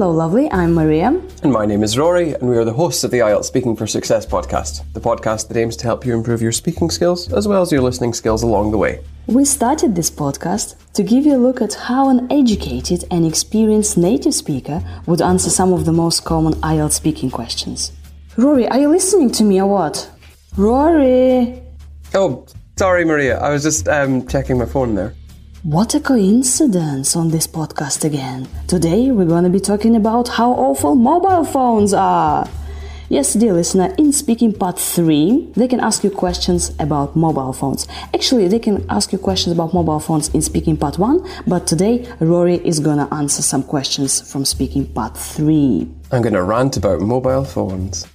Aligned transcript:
Hello, 0.00 0.12
lovely. 0.12 0.50
I'm 0.50 0.72
Maria. 0.72 1.08
And 1.42 1.52
my 1.52 1.66
name 1.66 1.82
is 1.82 1.98
Rory, 1.98 2.32
and 2.32 2.48
we 2.48 2.56
are 2.56 2.64
the 2.64 2.72
hosts 2.72 3.04
of 3.04 3.10
the 3.10 3.18
IELTS 3.18 3.44
Speaking 3.44 3.76
for 3.76 3.86
Success 3.86 4.24
podcast, 4.24 4.90
the 4.94 5.00
podcast 5.00 5.48
that 5.48 5.58
aims 5.58 5.76
to 5.76 5.84
help 5.84 6.06
you 6.06 6.14
improve 6.14 6.40
your 6.40 6.52
speaking 6.52 6.88
skills 6.88 7.30
as 7.34 7.46
well 7.46 7.60
as 7.60 7.70
your 7.70 7.82
listening 7.82 8.14
skills 8.14 8.42
along 8.42 8.70
the 8.70 8.78
way. 8.78 9.04
We 9.26 9.44
started 9.44 9.94
this 9.94 10.10
podcast 10.10 10.76
to 10.94 11.02
give 11.02 11.26
you 11.26 11.36
a 11.36 11.44
look 11.46 11.60
at 11.60 11.74
how 11.74 12.08
an 12.08 12.32
educated 12.32 13.04
and 13.10 13.26
experienced 13.26 13.98
native 13.98 14.32
speaker 14.32 14.82
would 15.04 15.20
answer 15.20 15.50
some 15.50 15.74
of 15.74 15.84
the 15.84 15.92
most 15.92 16.24
common 16.24 16.54
IELTS 16.62 16.92
speaking 16.92 17.30
questions. 17.30 17.92
Rory, 18.38 18.66
are 18.68 18.80
you 18.80 18.88
listening 18.88 19.30
to 19.32 19.44
me 19.44 19.60
or 19.60 19.66
what? 19.66 20.10
Rory! 20.56 21.60
Oh, 22.14 22.46
sorry, 22.78 23.04
Maria. 23.04 23.38
I 23.38 23.50
was 23.50 23.62
just 23.62 23.86
um, 23.86 24.26
checking 24.26 24.56
my 24.56 24.64
phone 24.64 24.94
there. 24.94 25.14
What 25.62 25.94
a 25.94 26.00
coincidence 26.00 27.14
on 27.14 27.28
this 27.28 27.46
podcast 27.46 28.02
again. 28.06 28.48
Today 28.66 29.10
we're 29.10 29.26
going 29.26 29.44
to 29.44 29.50
be 29.50 29.60
talking 29.60 29.94
about 29.94 30.26
how 30.26 30.52
awful 30.52 30.94
mobile 30.94 31.44
phones 31.44 31.92
are. 31.92 32.48
Yes, 33.10 33.34
dear 33.34 33.52
listener, 33.52 33.94
in 33.98 34.10
speaking 34.14 34.54
part 34.54 34.78
3, 34.78 35.52
they 35.56 35.68
can 35.68 35.78
ask 35.78 36.02
you 36.02 36.08
questions 36.08 36.74
about 36.78 37.14
mobile 37.14 37.52
phones. 37.52 37.86
Actually, 38.14 38.48
they 38.48 38.58
can 38.58 38.86
ask 38.88 39.12
you 39.12 39.18
questions 39.18 39.52
about 39.52 39.74
mobile 39.74 40.00
phones 40.00 40.30
in 40.30 40.40
speaking 40.40 40.78
part 40.78 40.98
1, 40.98 41.28
but 41.46 41.66
today 41.66 42.10
Rory 42.20 42.56
is 42.66 42.80
going 42.80 42.96
to 42.96 43.12
answer 43.12 43.42
some 43.42 43.62
questions 43.62 44.32
from 44.32 44.46
speaking 44.46 44.86
part 44.86 45.14
3. 45.14 45.86
I'm 46.10 46.22
going 46.22 46.32
to 46.32 46.42
rant 46.42 46.78
about 46.78 47.02
mobile 47.02 47.44
phones. 47.44 48.06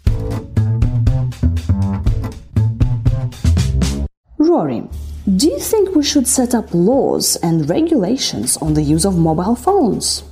Rory, 4.39 4.89
do 5.25 5.47
you 5.49 5.59
think 5.59 5.95
we 5.95 6.03
should 6.03 6.27
set 6.27 6.53
up 6.53 6.71
laws 6.71 7.35
and 7.37 7.67
regulations 7.67 8.57
on 8.57 8.75
the 8.75 8.83
use 8.83 9.05
of 9.05 9.17
mobile 9.17 9.55
phones? 9.55 10.23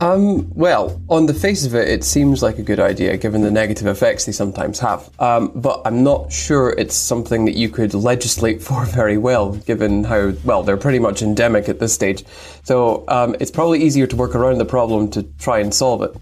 Um, 0.00 0.50
well, 0.54 1.00
on 1.08 1.24
the 1.24 1.32
face 1.32 1.64
of 1.64 1.74
it, 1.74 1.88
it 1.88 2.04
seems 2.04 2.42
like 2.42 2.58
a 2.58 2.62
good 2.62 2.80
idea 2.80 3.16
given 3.16 3.40
the 3.40 3.50
negative 3.50 3.86
effects 3.86 4.26
they 4.26 4.32
sometimes 4.32 4.78
have. 4.80 5.08
Um, 5.18 5.52
but 5.54 5.80
I'm 5.86 6.02
not 6.02 6.30
sure 6.30 6.70
it's 6.70 6.94
something 6.94 7.46
that 7.46 7.56
you 7.56 7.70
could 7.70 7.94
legislate 7.94 8.60
for 8.66 8.84
very 8.84 9.16
well, 9.16 9.52
given 9.52 10.04
how, 10.04 10.32
well, 10.44 10.62
they're 10.62 10.76
pretty 10.76 10.98
much 10.98 11.22
endemic 11.22 11.68
at 11.68 11.78
this 11.78 11.94
stage. 11.94 12.24
So 12.64 13.04
um, 13.08 13.36
it's 13.40 13.50
probably 13.50 13.82
easier 13.82 14.06
to 14.06 14.16
work 14.16 14.34
around 14.34 14.58
the 14.58 14.66
problem 14.66 15.10
to 15.12 15.22
try 15.38 15.60
and 15.60 15.72
solve 15.72 16.02
it. 16.02 16.14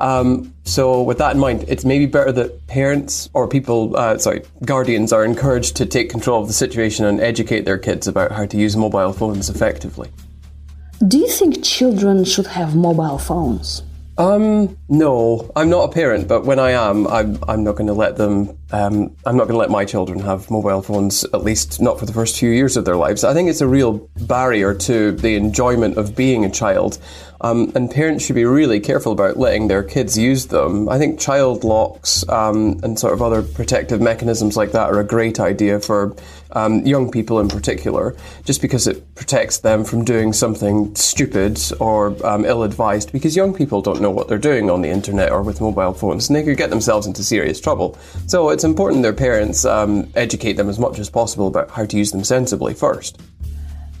Um, 0.00 0.52
so, 0.64 1.00
with 1.00 1.18
that 1.18 1.32
in 1.34 1.38
mind, 1.38 1.64
it's 1.68 1.84
maybe 1.84 2.06
better 2.06 2.32
that 2.32 2.66
parents 2.66 3.30
or 3.34 3.46
people, 3.46 3.96
uh, 3.96 4.18
sorry, 4.18 4.42
guardians 4.64 5.12
are 5.12 5.24
encouraged 5.24 5.76
to 5.76 5.86
take 5.86 6.10
control 6.10 6.42
of 6.42 6.48
the 6.48 6.52
situation 6.52 7.04
and 7.06 7.20
educate 7.20 7.64
their 7.64 7.78
kids 7.78 8.08
about 8.08 8.32
how 8.32 8.46
to 8.46 8.56
use 8.56 8.76
mobile 8.76 9.12
phones 9.12 9.48
effectively. 9.48 10.10
Do 11.04 11.18
you 11.18 11.28
think 11.28 11.62
children 11.62 12.24
should 12.24 12.46
have 12.46 12.74
mobile 12.74 13.18
phones? 13.18 13.82
Um, 14.18 14.78
no, 14.88 15.50
I'm 15.54 15.68
not 15.68 15.90
a 15.90 15.92
parent, 15.92 16.26
but 16.26 16.46
when 16.46 16.58
I 16.58 16.70
am, 16.70 17.06
I'm, 17.06 17.38
I'm 17.46 17.64
not 17.64 17.76
going 17.76 17.88
to 17.88 17.92
let 17.92 18.16
them, 18.16 18.56
um, 18.72 19.14
I'm 19.26 19.36
not 19.36 19.44
going 19.44 19.52
to 19.54 19.58
let 19.58 19.68
my 19.68 19.84
children 19.84 20.20
have 20.20 20.50
mobile 20.50 20.80
phones, 20.80 21.24
at 21.24 21.42
least 21.42 21.82
not 21.82 21.98
for 21.98 22.06
the 22.06 22.14
first 22.14 22.38
few 22.38 22.48
years 22.48 22.78
of 22.78 22.86
their 22.86 22.96
lives. 22.96 23.24
I 23.24 23.34
think 23.34 23.50
it's 23.50 23.60
a 23.60 23.68
real 23.68 24.08
barrier 24.20 24.72
to 24.72 25.12
the 25.12 25.36
enjoyment 25.36 25.98
of 25.98 26.16
being 26.16 26.46
a 26.46 26.50
child. 26.50 26.98
Um, 27.42 27.70
and 27.74 27.90
parents 27.90 28.24
should 28.24 28.36
be 28.36 28.46
really 28.46 28.80
careful 28.80 29.12
about 29.12 29.36
letting 29.36 29.68
their 29.68 29.82
kids 29.82 30.16
use 30.16 30.46
them. 30.46 30.88
I 30.88 30.96
think 30.96 31.20
child 31.20 31.62
locks 31.62 32.26
um, 32.30 32.80
and 32.82 32.98
sort 32.98 33.12
of 33.12 33.20
other 33.20 33.42
protective 33.42 34.00
mechanisms 34.00 34.56
like 34.56 34.72
that 34.72 34.90
are 34.90 34.98
a 34.98 35.04
great 35.04 35.38
idea 35.38 35.78
for 35.78 36.16
um, 36.56 36.84
young 36.86 37.10
people 37.10 37.38
in 37.38 37.48
particular, 37.48 38.16
just 38.44 38.62
because 38.62 38.86
it 38.86 39.14
protects 39.14 39.58
them 39.58 39.84
from 39.84 40.04
doing 40.04 40.32
something 40.32 40.94
stupid 40.94 41.60
or 41.78 42.16
um, 42.26 42.44
ill 42.44 42.62
advised, 42.62 43.12
because 43.12 43.36
young 43.36 43.52
people 43.54 43.82
don't 43.82 44.00
know 44.00 44.10
what 44.10 44.26
they're 44.26 44.38
doing 44.38 44.70
on 44.70 44.80
the 44.80 44.88
internet 44.88 45.30
or 45.30 45.42
with 45.42 45.60
mobile 45.60 45.92
phones, 45.92 46.28
and 46.28 46.36
they 46.36 46.42
could 46.42 46.56
get 46.56 46.70
themselves 46.70 47.06
into 47.06 47.22
serious 47.22 47.60
trouble. 47.60 47.98
So 48.26 48.50
it's 48.50 48.64
important 48.64 49.02
their 49.02 49.12
parents 49.12 49.64
um, 49.64 50.10
educate 50.16 50.54
them 50.54 50.68
as 50.68 50.78
much 50.78 50.98
as 50.98 51.10
possible 51.10 51.46
about 51.46 51.70
how 51.70 51.84
to 51.84 51.96
use 51.96 52.10
them 52.10 52.24
sensibly 52.24 52.74
first. 52.74 53.20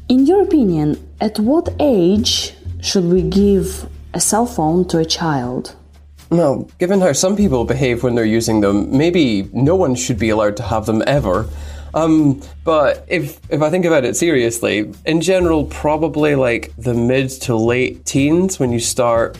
In 0.08 0.24
your 0.24 0.42
opinion, 0.42 0.96
at 1.20 1.38
what 1.38 1.68
age 1.78 2.54
should 2.80 3.04
we 3.04 3.22
give 3.22 3.86
a 4.14 4.20
cell 4.20 4.46
phone 4.46 4.88
to 4.88 4.98
a 4.98 5.04
child? 5.04 5.76
Well, 6.30 6.68
given 6.78 7.00
how 7.00 7.12
some 7.12 7.36
people 7.36 7.64
behave 7.64 8.02
when 8.02 8.14
they're 8.14 8.24
using 8.24 8.60
them, 8.60 8.96
maybe 8.96 9.48
no 9.52 9.76
one 9.76 9.94
should 9.94 10.18
be 10.18 10.30
allowed 10.30 10.56
to 10.56 10.62
have 10.62 10.86
them 10.86 11.02
ever. 11.06 11.48
Um, 11.96 12.42
but 12.62 13.06
if 13.08 13.40
if 13.48 13.62
I 13.62 13.70
think 13.70 13.86
about 13.86 14.04
it 14.04 14.16
seriously, 14.16 14.92
in 15.06 15.22
general, 15.22 15.64
probably 15.64 16.34
like 16.34 16.72
the 16.76 16.92
mid 16.92 17.30
to 17.42 17.56
late 17.56 18.04
teens 18.04 18.60
when 18.60 18.70
you 18.70 18.80
start 18.80 19.38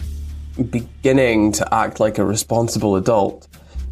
beginning 0.70 1.52
to 1.52 1.74
act 1.74 2.00
like 2.00 2.16
a 2.16 2.24
responsible 2.24 2.96
adult. 2.96 3.46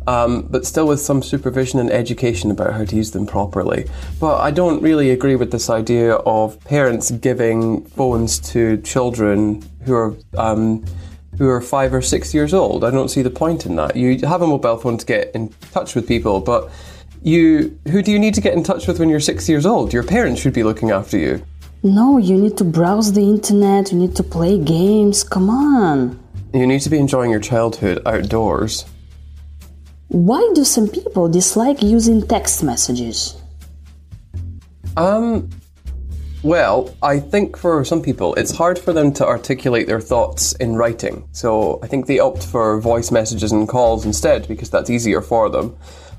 Um, 0.06 0.42
but 0.50 0.66
still 0.66 0.86
with 0.86 1.00
some 1.00 1.22
supervision 1.22 1.78
and 1.78 1.90
education 1.90 2.50
about 2.50 2.74
how 2.74 2.84
to 2.84 2.96
use 2.96 3.12
them 3.12 3.26
properly. 3.26 3.86
But 4.20 4.38
I 4.40 4.50
don't 4.50 4.82
really 4.82 5.10
agree 5.10 5.34
with 5.34 5.50
this 5.50 5.70
idea 5.70 6.14
of 6.14 6.62
parents 6.64 7.10
giving 7.10 7.86
phones 7.86 8.38
to 8.52 8.78
children 8.82 9.62
who 9.84 9.94
are 9.94 10.14
um, 10.38 10.84
who 11.36 11.48
are 11.48 11.60
five 11.60 11.92
or 11.92 12.00
six 12.00 12.32
years 12.32 12.54
old. 12.54 12.82
I 12.84 12.90
don't 12.90 13.08
see 13.08 13.22
the 13.22 13.30
point 13.30 13.66
in 13.66 13.76
that. 13.76 13.96
You 13.96 14.18
have 14.26 14.40
a 14.40 14.46
mobile 14.46 14.78
phone 14.78 14.96
to 14.98 15.06
get 15.06 15.34
in 15.34 15.52
touch 15.72 15.94
with 15.94 16.06
people, 16.08 16.40
but 16.40 16.70
you 17.24 17.78
who 17.88 18.02
do 18.02 18.12
you 18.12 18.18
need 18.18 18.34
to 18.34 18.40
get 18.40 18.52
in 18.52 18.62
touch 18.62 18.86
with 18.86 19.00
when 19.00 19.08
you're 19.08 19.18
six 19.18 19.48
years 19.48 19.64
old? 19.66 19.92
Your 19.92 20.02
parents 20.02 20.40
should 20.40 20.52
be 20.52 20.62
looking 20.62 20.90
after 20.90 21.18
you. 21.18 21.42
No, 21.82 22.18
you 22.18 22.36
need 22.36 22.56
to 22.58 22.64
browse 22.64 23.12
the 23.12 23.22
internet, 23.22 23.92
you 23.92 23.98
need 23.98 24.14
to 24.16 24.22
play 24.22 24.58
games. 24.58 25.24
Come 25.24 25.50
on. 25.50 26.20
You 26.52 26.66
need 26.66 26.80
to 26.82 26.90
be 26.90 26.98
enjoying 26.98 27.30
your 27.30 27.40
childhood 27.40 28.00
outdoors. 28.06 28.84
Why 30.08 30.52
do 30.54 30.64
some 30.64 30.86
people 30.86 31.28
dislike 31.28 31.82
using 31.82 32.26
text 32.26 32.62
messages? 32.62 33.36
Um, 34.96 35.50
well, 36.42 36.94
I 37.02 37.18
think 37.20 37.56
for 37.56 37.84
some 37.86 38.02
people 38.02 38.34
it's 38.34 38.54
hard 38.54 38.78
for 38.78 38.92
them 38.92 39.12
to 39.14 39.26
articulate 39.26 39.86
their 39.86 40.00
thoughts 40.00 40.52
in 40.56 40.76
writing. 40.76 41.26
So 41.32 41.80
I 41.82 41.86
think 41.86 42.06
they 42.06 42.18
opt 42.18 42.46
for 42.46 42.80
voice 42.80 43.10
messages 43.10 43.50
and 43.50 43.66
calls 43.66 44.04
instead 44.04 44.46
because 44.46 44.68
that's 44.68 44.90
easier 44.90 45.22
for 45.22 45.48
them. 45.48 45.74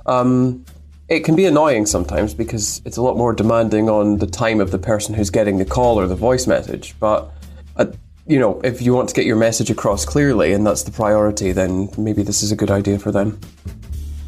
Um, 0.08 0.66
it 1.08 1.20
can 1.22 1.36
be 1.36 1.46
annoying 1.46 1.86
sometimes 1.86 2.34
because 2.34 2.82
it's 2.86 2.98
a 2.98 3.02
lot 3.02 3.18
more 3.18 3.34
demanding 3.34 3.90
on 3.90 4.18
the 4.18 4.28
time 4.28 4.60
of 4.60 4.72
the 4.72 4.80
person 4.80 5.14
who's 5.14 5.30
getting 5.30 5.58
the 5.58 5.66
call 5.66 6.00
or 6.00 6.08
the 6.08 6.16
voice 6.16 6.48
message. 6.48 6.96
But, 7.00 7.32
uh, 7.76 7.88
you 8.26 8.40
know, 8.40 8.60
if 8.64 8.82
you 8.82 8.94
want 8.94 9.10
to 9.10 9.16
get 9.16 9.26
your 9.26 9.36
message 9.36 9.70
across 9.70 10.04
clearly 10.04 10.54
and 10.54 10.66
that's 10.66 10.84
the 10.84 10.92
priority, 10.92 11.52
then 11.52 11.90
maybe 11.98 12.24
this 12.24 12.42
is 12.42 12.52
a 12.52 12.56
good 12.56 12.72
idea 12.72 12.98
for 12.98 13.12
them. 13.12 13.40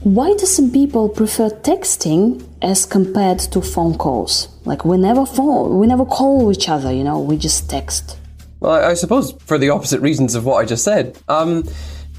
Why 0.01 0.33
do 0.33 0.45
some 0.45 0.71
people 0.71 1.09
prefer 1.09 1.49
texting 1.49 2.47
as 2.61 2.85
compared 2.85 3.39
to 3.39 3.61
phone 3.61 3.97
calls? 3.97 4.47
Like 4.63 4.85
we 4.85 4.97
never 4.97 5.25
phone, 5.25 5.79
we 5.79 5.87
never 5.87 6.05
call 6.05 6.51
each 6.51 6.69
other. 6.69 6.93
You 6.93 7.03
know, 7.03 7.19
we 7.19 7.37
just 7.37 7.69
text. 7.69 8.19
Well, 8.59 8.73
I, 8.73 8.91
I 8.91 8.93
suppose 8.93 9.31
for 9.45 9.57
the 9.57 9.71
opposite 9.71 9.99
reasons 10.01 10.35
of 10.35 10.45
what 10.45 10.57
I 10.57 10.65
just 10.65 10.83
said. 10.83 11.17
Um, 11.27 11.63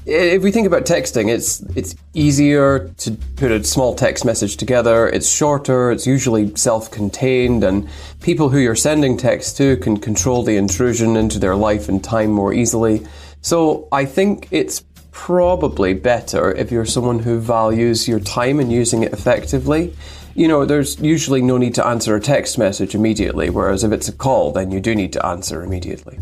if 0.09 0.41
we 0.41 0.51
think 0.51 0.67
about 0.67 0.85
texting, 0.85 1.29
it's 1.29 1.61
it's 1.75 1.95
easier 2.13 2.89
to 2.97 3.11
put 3.35 3.51
a 3.51 3.63
small 3.63 3.95
text 3.95 4.25
message 4.25 4.57
together. 4.57 5.07
It's 5.07 5.29
shorter. 5.29 5.91
It's 5.91 6.07
usually 6.07 6.55
self-contained, 6.55 7.63
and 7.63 7.87
people 8.21 8.49
who 8.49 8.57
you're 8.57 8.75
sending 8.75 9.17
text 9.17 9.57
to 9.57 9.77
can 9.77 9.97
control 9.97 10.43
the 10.43 10.57
intrusion 10.57 11.15
into 11.15 11.39
their 11.39 11.55
life 11.55 11.89
and 11.89 12.03
time 12.03 12.31
more 12.31 12.53
easily. 12.53 13.05
So 13.41 13.87
I 13.91 14.05
think 14.05 14.47
it's 14.51 14.83
probably 15.11 15.93
better 15.93 16.51
if 16.51 16.71
you're 16.71 16.85
someone 16.85 17.19
who 17.19 17.39
values 17.39 18.07
your 18.07 18.19
time 18.19 18.59
and 18.59 18.71
using 18.71 19.03
it 19.03 19.13
effectively. 19.13 19.93
You 20.35 20.47
know, 20.47 20.65
there's 20.65 20.99
usually 20.99 21.41
no 21.41 21.57
need 21.57 21.75
to 21.75 21.85
answer 21.85 22.15
a 22.15 22.21
text 22.21 22.57
message 22.57 22.95
immediately, 22.95 23.49
whereas 23.49 23.83
if 23.83 23.91
it's 23.91 24.07
a 24.07 24.13
call, 24.13 24.51
then 24.51 24.71
you 24.71 24.79
do 24.79 24.95
need 24.95 25.13
to 25.13 25.25
answer 25.25 25.63
immediately. 25.63 26.19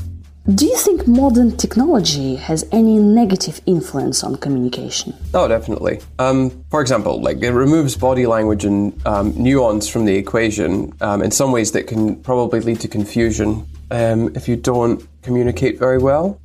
Do 0.55 0.65
you 0.65 0.77
think 0.77 1.05
modern 1.09 1.57
technology 1.57 2.37
has 2.37 2.65
any 2.71 2.99
negative 2.99 3.59
influence 3.65 4.23
on 4.23 4.37
communication? 4.37 5.13
Oh, 5.33 5.45
definitely. 5.49 5.99
Um, 6.19 6.63
for 6.71 6.79
example, 6.79 7.21
like 7.21 7.43
it 7.43 7.51
removes 7.51 7.97
body 7.97 8.25
language 8.25 8.63
and 8.63 9.05
um, 9.05 9.33
nuance 9.35 9.89
from 9.89 10.05
the 10.05 10.15
equation 10.15 10.93
um, 11.01 11.21
in 11.21 11.31
some 11.31 11.51
ways 11.51 11.73
that 11.73 11.87
can 11.87 12.15
probably 12.23 12.61
lead 12.61 12.79
to 12.79 12.87
confusion 12.87 13.67
um, 13.91 14.33
if 14.37 14.47
you 14.47 14.55
don't 14.55 15.05
communicate 15.21 15.77
very 15.77 15.97
well. 15.97 16.39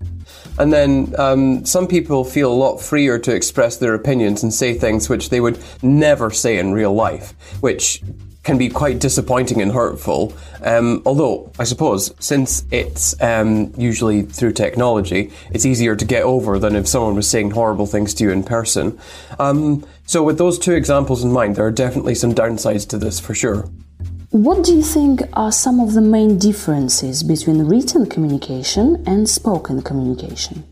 And 0.58 0.72
then 0.72 1.14
um, 1.16 1.64
some 1.64 1.86
people 1.86 2.24
feel 2.24 2.52
a 2.52 2.54
lot 2.54 2.78
freer 2.78 3.20
to 3.20 3.32
express 3.32 3.76
their 3.76 3.94
opinions 3.94 4.42
and 4.42 4.52
say 4.52 4.74
things 4.74 5.08
which 5.08 5.30
they 5.30 5.40
would 5.40 5.62
never 5.80 6.32
say 6.32 6.58
in 6.58 6.72
real 6.72 6.92
life, 6.92 7.34
which 7.60 8.02
can 8.42 8.58
be 8.58 8.68
quite 8.68 8.98
disappointing 8.98 9.62
and 9.62 9.72
hurtful. 9.72 10.34
Um, 10.62 11.02
although, 11.06 11.50
I 11.58 11.64
suppose, 11.64 12.12
since 12.18 12.64
it's 12.70 13.20
um, 13.22 13.72
usually 13.76 14.22
through 14.22 14.52
technology, 14.52 15.30
it's 15.50 15.64
easier 15.64 15.94
to 15.94 16.04
get 16.04 16.24
over 16.24 16.58
than 16.58 16.74
if 16.74 16.88
someone 16.88 17.14
was 17.14 17.28
saying 17.28 17.52
horrible 17.52 17.86
things 17.86 18.14
to 18.14 18.24
you 18.24 18.30
in 18.30 18.42
person. 18.42 18.98
Um, 19.38 19.86
so, 20.06 20.22
with 20.22 20.38
those 20.38 20.58
two 20.58 20.72
examples 20.72 21.22
in 21.22 21.32
mind, 21.32 21.56
there 21.56 21.66
are 21.66 21.70
definitely 21.70 22.14
some 22.14 22.34
downsides 22.34 22.88
to 22.88 22.98
this 22.98 23.20
for 23.20 23.34
sure. 23.34 23.68
What 24.30 24.64
do 24.64 24.74
you 24.74 24.82
think 24.82 25.20
are 25.34 25.52
some 25.52 25.78
of 25.78 25.92
the 25.92 26.00
main 26.00 26.38
differences 26.38 27.22
between 27.22 27.64
written 27.64 28.06
communication 28.06 29.04
and 29.06 29.28
spoken 29.28 29.82
communication? 29.82 30.64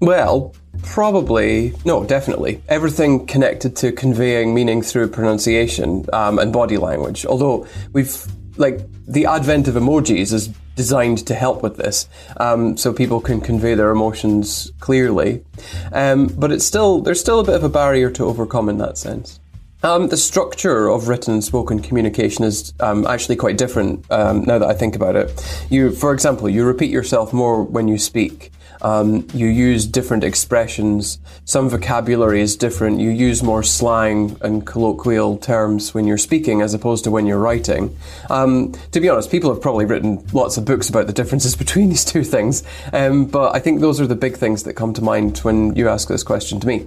Well, 0.00 0.54
probably 0.82 1.72
no, 1.84 2.04
definitely 2.04 2.62
everything 2.68 3.26
connected 3.26 3.76
to 3.76 3.92
conveying 3.92 4.54
meaning 4.54 4.82
through 4.82 5.08
pronunciation 5.08 6.06
um, 6.12 6.38
and 6.38 6.52
body 6.52 6.76
language. 6.76 7.26
Although 7.26 7.66
we've 7.92 8.26
like 8.56 8.80
the 9.06 9.26
advent 9.26 9.68
of 9.68 9.74
emojis 9.74 10.32
is 10.32 10.48
designed 10.74 11.26
to 11.26 11.34
help 11.34 11.62
with 11.62 11.76
this, 11.76 12.08
um, 12.38 12.76
so 12.76 12.92
people 12.92 13.20
can 13.20 13.40
convey 13.40 13.74
their 13.74 13.90
emotions 13.90 14.70
clearly. 14.80 15.44
Um, 15.92 16.26
but 16.26 16.52
it's 16.52 16.66
still 16.66 17.00
there's 17.00 17.20
still 17.20 17.40
a 17.40 17.44
bit 17.44 17.54
of 17.54 17.64
a 17.64 17.68
barrier 17.68 18.10
to 18.10 18.24
overcome 18.24 18.68
in 18.68 18.78
that 18.78 18.98
sense. 18.98 19.40
Um, 19.82 20.08
the 20.08 20.16
structure 20.16 20.88
of 20.88 21.06
written 21.06 21.34
and 21.34 21.44
spoken 21.44 21.80
communication 21.80 22.44
is 22.44 22.72
um, 22.80 23.06
actually 23.06 23.36
quite 23.36 23.58
different 23.58 24.10
um, 24.10 24.42
now 24.44 24.58
that 24.58 24.68
I 24.68 24.74
think 24.74 24.96
about 24.96 25.16
it. 25.16 25.66
You, 25.70 25.92
for 25.92 26.12
example, 26.12 26.48
you 26.48 26.64
repeat 26.64 26.90
yourself 26.90 27.32
more 27.32 27.62
when 27.62 27.86
you 27.86 27.98
speak. 27.98 28.50
Um, 28.82 29.26
you 29.32 29.46
use 29.46 29.86
different 29.86 30.24
expressions. 30.24 31.18
Some 31.44 31.68
vocabulary 31.68 32.40
is 32.40 32.56
different. 32.56 33.00
You 33.00 33.10
use 33.10 33.42
more 33.42 33.62
slang 33.62 34.36
and 34.42 34.66
colloquial 34.66 35.38
terms 35.38 35.94
when 35.94 36.06
you're 36.06 36.18
speaking 36.18 36.62
as 36.62 36.74
opposed 36.74 37.04
to 37.04 37.10
when 37.10 37.26
you're 37.26 37.38
writing. 37.38 37.96
Um, 38.30 38.72
to 38.92 39.00
be 39.00 39.08
honest, 39.08 39.30
people 39.30 39.52
have 39.52 39.62
probably 39.62 39.84
written 39.84 40.24
lots 40.32 40.56
of 40.56 40.64
books 40.64 40.88
about 40.88 41.06
the 41.06 41.12
differences 41.12 41.56
between 41.64 41.88
these 41.88 42.04
two 42.04 42.24
things, 42.24 42.62
um, 42.92 43.26
but 43.26 43.54
I 43.54 43.58
think 43.58 43.80
those 43.80 44.00
are 44.00 44.06
the 44.06 44.14
big 44.14 44.36
things 44.36 44.64
that 44.64 44.74
come 44.74 44.92
to 44.94 45.02
mind 45.02 45.38
when 45.38 45.74
you 45.74 45.88
ask 45.88 46.08
this 46.08 46.22
question 46.22 46.60
to 46.60 46.66
me. 46.66 46.86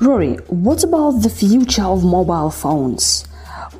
Rory, 0.00 0.34
what 0.46 0.84
about 0.84 1.22
the 1.22 1.30
future 1.30 1.82
of 1.82 2.04
mobile 2.04 2.50
phones? 2.50 3.26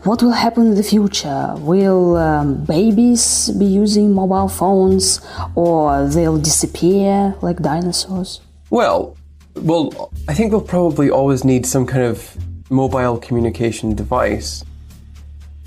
What 0.04 0.22
will 0.22 0.32
happen 0.32 0.68
in 0.68 0.74
the 0.74 0.82
future? 0.82 1.54
Will 1.58 2.16
um, 2.16 2.64
babies 2.64 3.50
be 3.58 3.64
using 3.64 4.12
mobile 4.12 4.48
phones 4.48 5.20
or 5.54 6.06
they'll 6.08 6.38
disappear 6.38 7.34
like 7.42 7.58
dinosaurs? 7.58 8.40
Well, 8.70 9.16
well, 9.56 10.12
I 10.28 10.34
think 10.34 10.52
we'll 10.52 10.60
probably 10.60 11.10
always 11.10 11.44
need 11.44 11.66
some 11.66 11.86
kind 11.86 12.04
of 12.04 12.36
mobile 12.70 13.18
communication 13.18 13.94
device. 13.94 14.64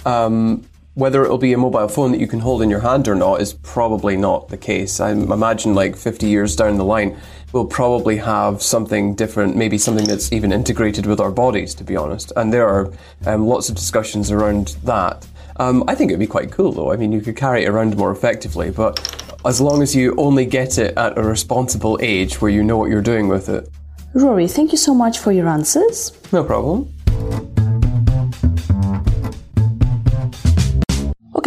Um, 0.05 0.65
whether 1.01 1.23
it'll 1.25 1.39
be 1.39 1.51
a 1.51 1.57
mobile 1.57 1.87
phone 1.87 2.11
that 2.11 2.19
you 2.19 2.27
can 2.27 2.39
hold 2.39 2.61
in 2.61 2.69
your 2.69 2.79
hand 2.79 3.07
or 3.07 3.15
not 3.15 3.41
is 3.41 3.53
probably 3.53 4.15
not 4.15 4.49
the 4.49 4.57
case. 4.57 4.99
I 4.99 5.09
imagine 5.09 5.73
like 5.73 5.95
50 5.95 6.27
years 6.27 6.55
down 6.55 6.77
the 6.77 6.85
line, 6.85 7.19
we'll 7.53 7.65
probably 7.65 8.17
have 8.17 8.61
something 8.61 9.15
different, 9.15 9.55
maybe 9.55 9.79
something 9.79 10.05
that's 10.05 10.31
even 10.31 10.51
integrated 10.51 11.07
with 11.07 11.19
our 11.19 11.31
bodies, 11.31 11.73
to 11.73 11.83
be 11.83 11.95
honest. 11.95 12.31
And 12.35 12.53
there 12.53 12.67
are 12.67 12.93
um, 13.25 13.47
lots 13.47 13.67
of 13.67 13.75
discussions 13.75 14.29
around 14.29 14.77
that. 14.83 15.27
Um, 15.55 15.83
I 15.87 15.95
think 15.95 16.11
it'd 16.11 16.19
be 16.19 16.27
quite 16.27 16.51
cool 16.51 16.71
though. 16.71 16.91
I 16.91 16.97
mean, 16.97 17.11
you 17.11 17.21
could 17.21 17.35
carry 17.35 17.63
it 17.63 17.69
around 17.69 17.97
more 17.97 18.11
effectively, 18.11 18.69
but 18.69 19.01
as 19.43 19.59
long 19.59 19.81
as 19.81 19.95
you 19.95 20.13
only 20.19 20.45
get 20.45 20.77
it 20.77 20.95
at 20.99 21.17
a 21.17 21.23
responsible 21.23 21.97
age 22.03 22.39
where 22.39 22.51
you 22.51 22.63
know 22.63 22.77
what 22.77 22.91
you're 22.91 23.01
doing 23.01 23.27
with 23.27 23.49
it. 23.49 23.67
Rory, 24.13 24.47
thank 24.47 24.71
you 24.71 24.77
so 24.77 24.93
much 24.93 25.17
for 25.17 25.31
your 25.31 25.47
answers. 25.47 26.11
No 26.31 26.43
problem. 26.43 26.93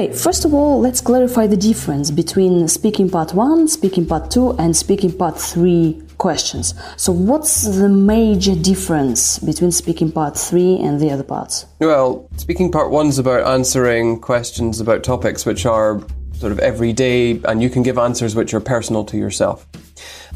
Okay, 0.05 0.13
first 0.13 0.45
of 0.45 0.53
all, 0.53 0.81
let's 0.81 1.01
clarify 1.01 1.47
the 1.47 1.57
difference 1.57 2.11
between 2.11 2.69
speaking 2.69 3.09
part 3.09 3.33
1, 3.33 3.69
speaking 3.69 4.05
part 4.05 4.31
2, 4.31 4.51
and 4.59 4.77
speaking 4.77 5.11
part 5.11 5.41
3 5.41 5.99
questions. 6.19 6.75
So, 6.99 7.11
what's 7.11 7.63
the 7.63 7.89
major 7.89 8.55
difference 8.55 9.39
between 9.39 9.73
speaking 9.73 10.13
part 10.13 10.37
3 10.37 10.81
and 10.81 11.01
the 11.01 11.11
other 11.11 11.23
parts? 11.23 11.65
Well, 11.79 12.29
speaking 12.37 12.71
part 12.71 12.91
1 12.91 13.07
is 13.07 13.19
about 13.19 13.47
answering 13.47 14.21
questions 14.21 14.79
about 14.79 15.05
topics 15.05 15.47
which 15.47 15.65
are 15.65 16.03
sort 16.35 16.53
of 16.53 16.59
everyday 16.59 17.41
and 17.45 17.63
you 17.63 17.71
can 17.71 17.83
give 17.83 17.97
answers 17.97 18.35
which 18.35 18.53
are 18.53 18.61
personal 18.61 19.05
to 19.07 19.17
yourself. 19.17 19.67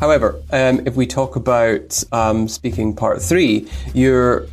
However, 0.00 0.40
um, 0.50 0.86
if 0.86 0.94
we 0.96 1.06
talk 1.06 1.36
about 1.36 2.02
um, 2.12 2.48
speaking 2.48 2.94
part 2.94 3.20
three, 3.20 3.68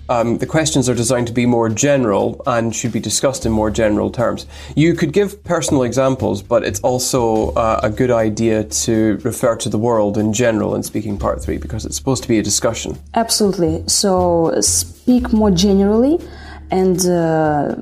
um, 0.09 0.37
the 0.37 0.47
questions 0.47 0.89
are 0.89 0.95
designed 0.95 1.27
to 1.27 1.33
be 1.33 1.45
more 1.45 1.69
general 1.69 2.41
and 2.45 2.75
should 2.75 2.91
be 2.91 2.99
discussed 2.99 3.45
in 3.45 3.51
more 3.51 3.69
general 3.69 4.09
terms. 4.11 4.45
You 4.75 4.93
could 4.93 5.13
give 5.13 5.43
personal 5.43 5.83
examples, 5.83 6.41
but 6.41 6.63
it's 6.63 6.79
also 6.81 7.51
uh, 7.51 7.79
a 7.83 7.89
good 7.89 8.11
idea 8.11 8.63
to 8.63 9.17
refer 9.23 9.55
to 9.57 9.69
the 9.69 9.77
world 9.77 10.17
in 10.17 10.33
general 10.33 10.75
in 10.75 10.83
speaking 10.83 11.17
part 11.17 11.43
three 11.43 11.57
because 11.57 11.85
it's 11.85 11.95
supposed 11.95 12.23
to 12.23 12.29
be 12.29 12.39
a 12.39 12.43
discussion. 12.43 12.97
Absolutely. 13.13 13.83
So 13.87 14.53
speak 14.61 15.31
more 15.31 15.51
generally 15.51 16.19
and. 16.71 17.05
Uh 17.05 17.75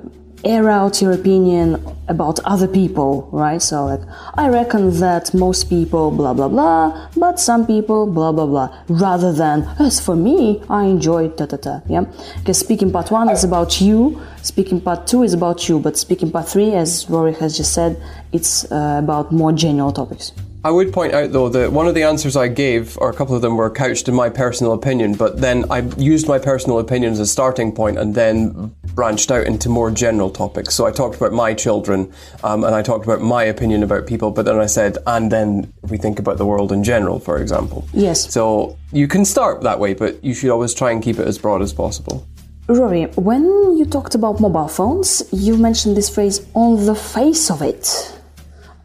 air 0.44 0.70
out 0.70 1.02
your 1.02 1.12
opinion 1.12 1.84
about 2.08 2.40
other 2.46 2.68
people, 2.68 3.30
right? 3.32 3.62
So, 3.62 3.86
like, 3.86 4.02
I 4.36 4.50
reckon 4.50 5.00
that 5.00 5.34
most 5.34 5.70
people 5.70 6.12
blah 6.12 6.34
blah 6.34 6.50
blah, 6.50 7.10
but 7.16 7.40
some 7.40 7.66
people 7.66 8.06
blah 8.08 8.32
blah 8.32 8.46
blah, 8.46 8.78
rather 8.88 9.32
than 9.32 9.68
as 9.80 10.00
for 10.00 10.16
me, 10.16 10.62
I 10.70 10.86
enjoy 10.86 11.30
ta 11.30 11.46
ta 11.46 11.58
ta, 11.58 11.82
yeah? 11.88 12.06
Because 12.40 12.60
speaking 12.60 12.92
part 12.92 13.12
one 13.12 13.30
is 13.30 13.44
about 13.44 13.80
you, 13.80 14.22
speaking 14.42 14.82
part 14.82 15.08
two 15.08 15.24
is 15.24 15.34
about 15.34 15.70
you, 15.70 15.80
but 15.80 15.98
speaking 15.98 16.32
part 16.32 16.48
three, 16.48 16.74
as 16.74 17.10
Rory 17.10 17.34
has 17.36 17.56
just 17.56 17.74
said, 17.74 18.02
it's 18.32 18.70
uh, 18.72 19.00
about 19.02 19.32
more 19.32 19.54
general 19.54 19.92
topics. 19.92 20.34
I 20.66 20.72
would 20.72 20.94
point 20.94 21.14
out, 21.14 21.34
though, 21.34 21.50
that 21.50 21.74
one 21.74 21.88
of 21.88 21.94
the 21.94 22.04
answers 22.04 22.38
I 22.38 22.48
gave, 22.48 22.98
or 23.00 23.10
a 23.10 23.14
couple 23.14 23.36
of 23.36 23.42
them, 23.42 23.58
were 23.58 23.70
couched 23.70 24.08
in 24.08 24.16
my 24.16 24.30
personal 24.30 24.72
opinion, 24.72 25.14
but 25.14 25.42
then 25.42 25.66
I 25.70 25.80
used 25.98 26.26
my 26.26 26.40
personal 26.40 26.80
opinion 26.80 27.12
as 27.12 27.20
a 27.20 27.28
starting 27.28 27.74
point 27.74 27.98
and 27.98 28.16
then 28.16 28.74
branched 28.96 29.32
out 29.32 29.46
into 29.46 29.70
more 29.70 29.92
general 29.92 30.30
topics. 30.30 30.76
So 30.76 30.86
I 30.86 30.92
talked 30.92 31.16
about 31.16 31.34
my 31.34 31.54
children 31.54 32.12
um, 32.44 32.64
and 32.64 32.76
I 32.76 32.82
talked 32.82 33.06
about 33.06 33.22
my 33.22 33.44
opinion 33.44 33.84
about 33.84 34.08
people, 34.08 34.32
but 34.32 34.46
then 34.46 34.60
I 34.60 34.66
said, 34.68 34.98
and 35.08 35.32
then 35.32 35.74
we 35.82 35.98
think 35.98 36.20
about 36.20 36.38
the 36.38 36.46
world 36.46 36.72
in 36.72 36.84
general, 36.84 37.20
for 37.20 37.40
example. 37.40 37.88
Yes. 37.94 38.32
So 38.32 38.78
you 38.92 39.08
can 39.08 39.26
start 39.26 39.62
that 39.62 39.80
way, 39.80 39.94
but 39.94 40.24
you 40.24 40.34
should 40.34 40.50
always 40.50 40.74
try 40.74 40.92
and 40.92 41.02
keep 41.02 41.20
it 41.20 41.28
as 41.28 41.38
broad 41.38 41.62
as 41.62 41.74
possible. 41.74 42.28
Rory, 42.68 43.06
when 43.16 43.44
you 43.78 43.86
talked 43.86 44.16
about 44.16 44.40
mobile 44.40 44.70
phones, 44.70 45.24
you 45.34 45.58
mentioned 45.58 45.98
this 45.98 46.10
phrase 46.10 46.46
on 46.54 46.86
the 46.86 46.96
face 46.96 47.52
of 47.52 47.62
it. 47.62 48.18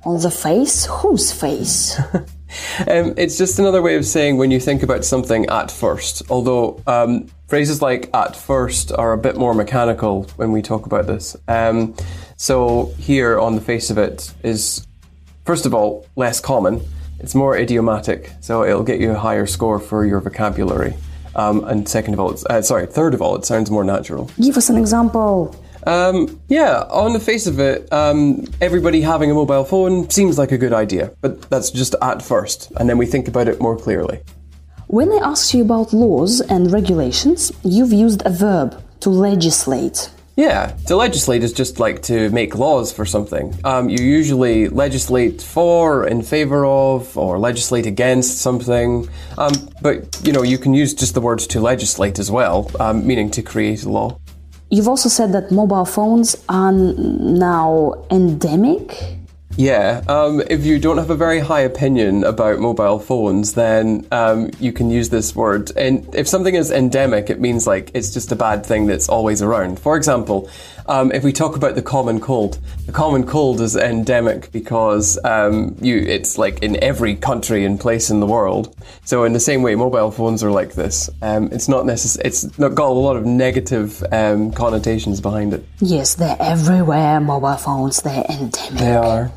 On 0.05 0.21
the 0.21 0.31
face? 0.31 0.87
Whose 0.87 1.33
face? 1.33 2.01
um, 2.87 3.15
it's 3.17 3.39
just 3.39 3.59
another 3.59 3.83
way 3.83 3.97
of 3.97 4.05
saying 4.05 4.37
when 4.37 4.51
you 4.51 4.61
think 4.61 4.83
about 4.83 5.05
something 5.05 5.47
at 5.47 5.71
first. 5.71 6.23
Although 6.31 6.83
um, 6.87 7.27
phrases 7.47 7.83
like 7.83 8.11
at 8.15 8.37
first 8.37 8.93
are 8.93 9.13
a 9.13 9.19
bit 9.19 9.37
more 9.37 9.55
mechanical 9.55 10.25
when 10.37 10.53
we 10.53 10.63
talk 10.63 10.87
about 10.87 11.07
this. 11.07 11.37
Um, 11.47 11.95
so 12.37 12.93
here 12.99 13.39
on 13.39 13.55
the 13.55 13.61
face 13.61 13.91
of 13.91 13.99
it 13.99 14.33
is, 14.43 14.87
first 15.45 15.67
of 15.67 15.75
all, 15.75 16.07
less 16.17 16.41
common. 16.41 16.81
It's 17.21 17.35
more 17.35 17.57
idiomatic, 17.57 18.33
so 18.41 18.65
it'll 18.65 18.85
get 18.85 19.01
you 19.01 19.11
a 19.11 19.19
higher 19.19 19.47
score 19.47 19.81
for 19.81 20.05
your 20.05 20.21
vocabulary. 20.21 20.95
Um, 21.35 21.65
and 21.65 21.89
second 21.89 22.15
of 22.15 22.21
all, 22.21 22.37
uh, 22.49 22.63
sorry, 22.63 22.87
third 22.87 23.13
of 23.13 23.23
all, 23.23 23.37
it 23.37 23.45
sounds 23.45 23.71
more 23.71 23.85
natural. 23.85 24.31
Give 24.41 24.57
us 24.57 24.71
an 24.71 24.77
example. 24.77 25.55
Um, 25.89 26.39
yeah, 26.49 26.85
on 26.91 27.15
the 27.15 27.21
face 27.21 27.47
of 27.47 27.59
it, 27.59 27.91
um, 27.91 28.45
everybody 28.61 29.01
having 29.01 29.31
a 29.31 29.35
mobile 29.35 29.65
phone 29.65 30.11
seems 30.11 30.37
like 30.37 30.53
a 30.53 30.59
good 30.59 30.75
idea, 30.75 31.13
but 31.23 31.49
that's 31.49 31.71
just 31.71 31.95
at 32.03 32.21
first, 32.21 32.71
and 32.77 32.91
then 32.91 32.99
we 32.99 33.07
think 33.07 33.27
about 33.27 33.49
it 33.49 33.59
more 33.59 33.75
clearly. 33.75 34.21
When 34.89 35.11
I 35.11 35.17
asked 35.17 35.55
you 35.55 35.63
about 35.63 35.95
laws 35.95 36.43
and 36.43 36.71
regulations, 36.71 37.53
you've 37.65 37.95
used 37.95 38.23
a 38.27 38.31
verb 38.31 38.83
to 39.01 39.09
legislate. 39.09 40.11
Yeah, 40.37 40.77
to 40.89 40.95
legislate 40.95 41.43
is 41.43 41.55
just 41.55 41.81
like 41.81 42.03
to 42.03 42.29
make 42.31 42.55
laws 42.55 42.93
for 42.93 43.07
something. 43.07 43.59
Um, 43.65 43.89
you 43.89 44.05
usually 44.05 44.69
legislate 44.69 45.41
for, 45.41 46.07
in 46.07 46.23
favor 46.23 46.67
of, 46.67 47.17
or 47.17 47.39
legislate 47.39 47.87
against 47.87 48.39
something. 48.39 49.09
Um, 49.39 49.53
but 49.81 50.21
you 50.23 50.33
know, 50.33 50.43
you 50.43 50.59
can 50.59 50.75
use 50.75 50.93
just 50.93 51.15
the 51.15 51.21
words 51.21 51.47
to 51.49 51.61
legislate 51.61 52.19
as 52.19 52.31
well, 52.31 52.71
um, 52.79 53.07
meaning 53.07 53.31
to 53.33 53.43
create 53.43 53.85
a 53.85 53.89
law. 53.89 54.21
You've 54.71 54.89
also 54.89 55.09
said 55.09 55.33
that 55.33 55.51
mobile 55.51 55.87
phones 55.87 56.37
are 56.49 56.73
now 56.73 58.05
endemic. 58.11 59.18
Yeah, 59.59 60.05
um, 60.07 60.41
if 60.49 60.65
you 60.65 60.79
don't 60.79 60.99
have 60.99 61.11
a 61.11 61.17
very 61.17 61.41
high 61.41 61.63
opinion 61.63 62.23
about 62.23 62.61
mobile 62.61 63.01
phones, 63.01 63.55
then 63.55 64.07
um, 64.13 64.51
you 64.61 64.73
can 64.73 64.89
use 64.89 65.09
this 65.09 65.35
word. 65.35 65.73
And 65.77 66.15
if 66.15 66.29
something 66.29 66.55
is 66.55 66.71
endemic, 66.71 67.29
it 67.29 67.41
means 67.41 67.67
like 67.67 67.91
it's 67.93 68.15
just 68.15 68.31
a 68.31 68.37
bad 68.37 68.65
thing 68.65 68.87
that's 68.87 69.09
always 69.09 69.43
around. 69.43 69.81
For 69.81 69.97
example, 69.97 70.49
um, 70.87 71.11
if 71.11 71.25
we 71.25 71.33
talk 71.33 71.57
about 71.57 71.75
the 71.75 71.83
common 71.83 72.21
cold, 72.21 72.61
the 72.87 72.93
common 72.93 73.27
cold 73.27 73.61
is 73.61 73.75
endemic 73.75 74.53
because 74.53 75.19
um, 75.25 75.77
you 75.81 75.99
it's 75.99 76.39
like 76.39 76.63
in 76.63 76.81
every 76.81 77.17
country 77.17 77.65
and 77.65 77.81
place 77.81 78.11
in 78.11 78.21
the 78.21 78.27
world. 78.27 78.77
So 79.05 79.25
in 79.25 79.33
the 79.33 79.41
same 79.41 79.63
way, 79.63 79.75
mobile 79.75 80.13
phones 80.13 80.45
are 80.45 80.53
like 80.53 80.75
this. 80.75 81.11
Um, 81.21 81.49
it's 81.51 81.69
not 81.69 81.85
necess- 81.85 82.21
It's 82.25 82.57
not 82.61 82.77
got 82.77 82.91
a 82.91 82.95
lot 82.95 83.17
of 83.17 83.27
negative 83.27 84.05
um, 84.13 84.53
connotations 84.53 85.21
behind 85.21 85.53
it. 85.53 85.67
Yes, 85.81 86.15
they're 86.15 86.37
everywhere. 86.39 87.21
Mobile 87.21 87.57
phones, 87.57 88.01
they're 88.03 88.25
endemic. 88.31 88.79
They 88.79 88.95
are. 88.95 89.33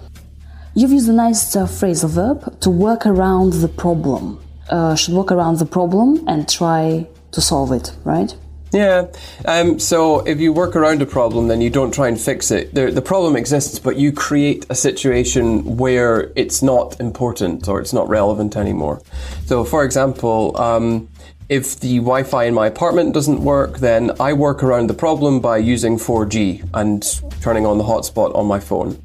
You've 0.74 0.92
used 0.92 1.10
a 1.10 1.14
nice 1.14 1.54
uh, 1.54 1.66
phrasal 1.66 2.10
verb 2.10 2.62
to 2.62 2.70
work 2.70 3.06
around 3.06 3.54
the 3.54 3.68
problem. 3.68 4.40
Uh, 4.70 4.96
should 4.96 5.14
work 5.14 5.30
around 5.30 5.60
the 5.60 5.66
problem 5.66 6.24
and 6.30 6.48
try 6.48 7.08
to 7.32 7.42
solve 7.42 7.74
it, 7.74 7.94
right? 8.06 8.34
Yeah. 8.72 9.08
Um, 9.44 9.80
so 9.80 10.20
if 10.22 10.40
you 10.40 10.54
work 10.54 10.78
around 10.78 11.02
a 11.02 11.06
problem, 11.06 11.50
then 11.50 11.60
you 11.60 11.70
don't 11.70 11.94
try 11.94 12.08
and 12.08 12.18
fix 12.18 12.52
it. 12.52 12.74
The, 12.74 12.90
the 12.90 13.02
problem 13.02 13.36
exists, 13.36 13.80
but 13.80 13.98
you 13.98 14.14
create 14.14 14.66
a 14.70 14.76
situation 14.76 15.76
where 15.76 16.32
it's 16.38 16.64
not 16.64 16.98
important 17.02 17.68
or 17.68 17.82
it's 17.82 17.92
not 17.92 18.08
relevant 18.08 18.56
anymore. 18.56 19.02
So, 19.48 19.66
for 19.66 19.84
example, 19.84 20.56
um, 20.58 21.10
if 21.50 21.82
the 21.82 21.98
Wi 21.98 22.24
Fi 22.24 22.46
in 22.46 22.54
my 22.54 22.68
apartment 22.68 23.14
doesn't 23.14 23.44
work, 23.44 23.80
then 23.80 24.12
I 24.22 24.32
work 24.32 24.64
around 24.64 24.88
the 24.88 24.94
problem 24.94 25.42
by 25.42 25.58
using 25.58 25.98
4G 25.98 26.70
and 26.74 27.04
turning 27.42 27.66
on 27.66 27.78
the 27.78 27.84
hotspot 27.84 28.34
on 28.36 28.46
my 28.46 28.62
phone. 28.62 29.02